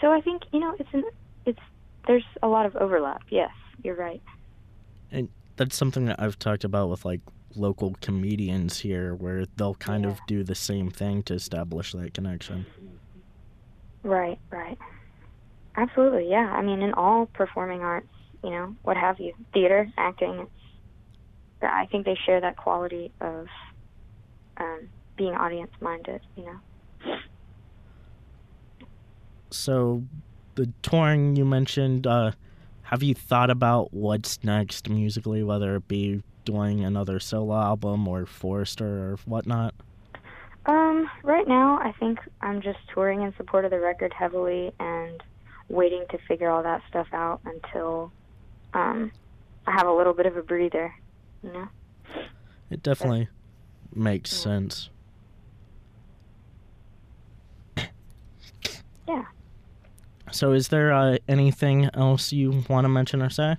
so 0.00 0.12
I 0.12 0.20
think 0.20 0.42
you 0.52 0.60
know 0.60 0.74
it's 0.78 0.88
an 0.92 1.04
it's 1.46 1.58
there's 2.06 2.24
a 2.42 2.48
lot 2.48 2.66
of 2.66 2.76
overlap. 2.76 3.22
Yes, 3.30 3.50
you're 3.82 3.94
right. 3.94 4.20
And 5.10 5.30
that's 5.56 5.76
something 5.76 6.04
that 6.06 6.20
I've 6.20 6.38
talked 6.38 6.64
about 6.64 6.90
with 6.90 7.04
like 7.04 7.20
local 7.54 7.96
comedians 8.00 8.80
here, 8.80 9.14
where 9.14 9.46
they'll 9.56 9.74
kind 9.74 10.04
of 10.06 10.18
do 10.26 10.44
the 10.44 10.54
same 10.54 10.90
thing 10.90 11.22
to 11.24 11.34
establish 11.34 11.92
that 11.92 12.14
connection. 12.14 12.66
Right, 14.02 14.38
right. 14.50 14.78
Absolutely, 15.76 16.28
yeah. 16.28 16.52
I 16.52 16.62
mean, 16.62 16.82
in 16.82 16.92
all 16.94 17.26
performing 17.26 17.80
arts, 17.80 18.08
you 18.42 18.50
know, 18.50 18.74
what 18.82 18.96
have 18.96 19.18
you, 19.20 19.34
theater, 19.52 19.90
acting, 19.96 20.40
it's, 20.40 20.50
I 21.62 21.86
think 21.86 22.04
they 22.04 22.16
share 22.26 22.40
that 22.40 22.56
quality 22.56 23.10
of 23.20 23.46
um, 24.56 24.88
being 25.16 25.34
audience-minded. 25.34 26.20
You 26.36 26.44
know. 26.44 27.16
so 29.50 30.04
the 30.54 30.72
touring 30.82 31.36
you 31.36 31.44
mentioned, 31.44 32.06
uh, 32.06 32.32
have 32.82 33.02
you 33.02 33.14
thought 33.14 33.50
about 33.50 33.92
what's 33.92 34.42
next 34.42 34.88
musically, 34.88 35.42
whether 35.42 35.76
it 35.76 35.88
be 35.88 36.22
doing 36.48 36.82
another 36.82 37.20
solo 37.20 37.54
album 37.60 38.08
or 38.08 38.24
Forrister 38.24 38.80
or 38.80 39.18
whatnot? 39.26 39.74
Um, 40.64 41.08
right 41.22 41.46
now, 41.46 41.78
I 41.78 41.92
think 42.00 42.18
I'm 42.40 42.62
just 42.62 42.78
touring 42.94 43.20
in 43.20 43.34
support 43.36 43.66
of 43.66 43.70
the 43.70 43.78
record 43.78 44.14
heavily 44.18 44.72
and 44.80 45.22
waiting 45.68 46.06
to 46.10 46.18
figure 46.26 46.48
all 46.48 46.62
that 46.62 46.80
stuff 46.88 47.06
out 47.12 47.40
until 47.44 48.10
um, 48.72 49.12
I 49.66 49.72
have 49.72 49.86
a 49.86 49.92
little 49.92 50.14
bit 50.14 50.24
of 50.24 50.38
a 50.38 50.42
breather, 50.42 50.94
you 51.42 51.52
know? 51.52 51.68
It 52.70 52.82
definitely 52.82 53.28
makes 53.94 54.30
sense. 54.30 54.88
Yeah. 57.76 59.24
So, 60.30 60.52
is 60.52 60.68
there 60.68 60.92
uh, 60.92 61.18
anything 61.28 61.90
else 61.92 62.32
you 62.32 62.64
want 62.68 62.84
to 62.84 62.88
mention 62.88 63.20
or 63.22 63.30
say? 63.30 63.56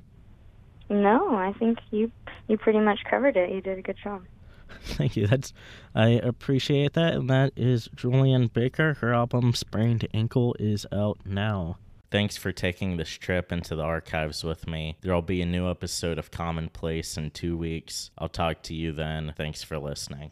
No, 0.89 1.35
I 1.35 1.53
think 1.53 1.77
you 1.91 2.11
you 2.49 2.57
pretty 2.57 2.79
much 2.79 2.99
covered 3.09 3.37
it. 3.37 3.51
You 3.51 3.61
did 3.61 3.77
a 3.77 3.81
good 3.81 3.97
job. 4.03 4.23
Thank 4.83 5.15
you. 5.15 5.27
That's 5.27 5.53
I 5.95 6.09
appreciate 6.09 6.93
that. 6.93 7.13
And 7.13 7.29
that 7.29 7.53
is 7.55 7.89
Julien 7.95 8.47
Baker. 8.47 8.95
Her 8.95 9.13
album 9.13 9.53
Sprained 9.53 10.07
Ankle 10.13 10.55
is 10.59 10.85
out 10.91 11.19
now. 11.25 11.77
Thanks 12.11 12.37
for 12.37 12.51
taking 12.51 12.97
this 12.97 13.09
trip 13.09 13.51
into 13.51 13.75
the 13.75 13.83
archives 13.83 14.43
with 14.43 14.67
me. 14.67 14.97
There'll 15.01 15.21
be 15.21 15.43
a 15.43 15.45
new 15.45 15.69
episode 15.69 16.17
of 16.17 16.31
Commonplace 16.31 17.17
in 17.17 17.29
two 17.29 17.55
weeks. 17.55 18.09
I'll 18.17 18.29
talk 18.29 18.63
to 18.63 18.73
you 18.73 18.91
then. 18.91 19.33
Thanks 19.37 19.61
for 19.61 19.77
listening. 19.77 20.27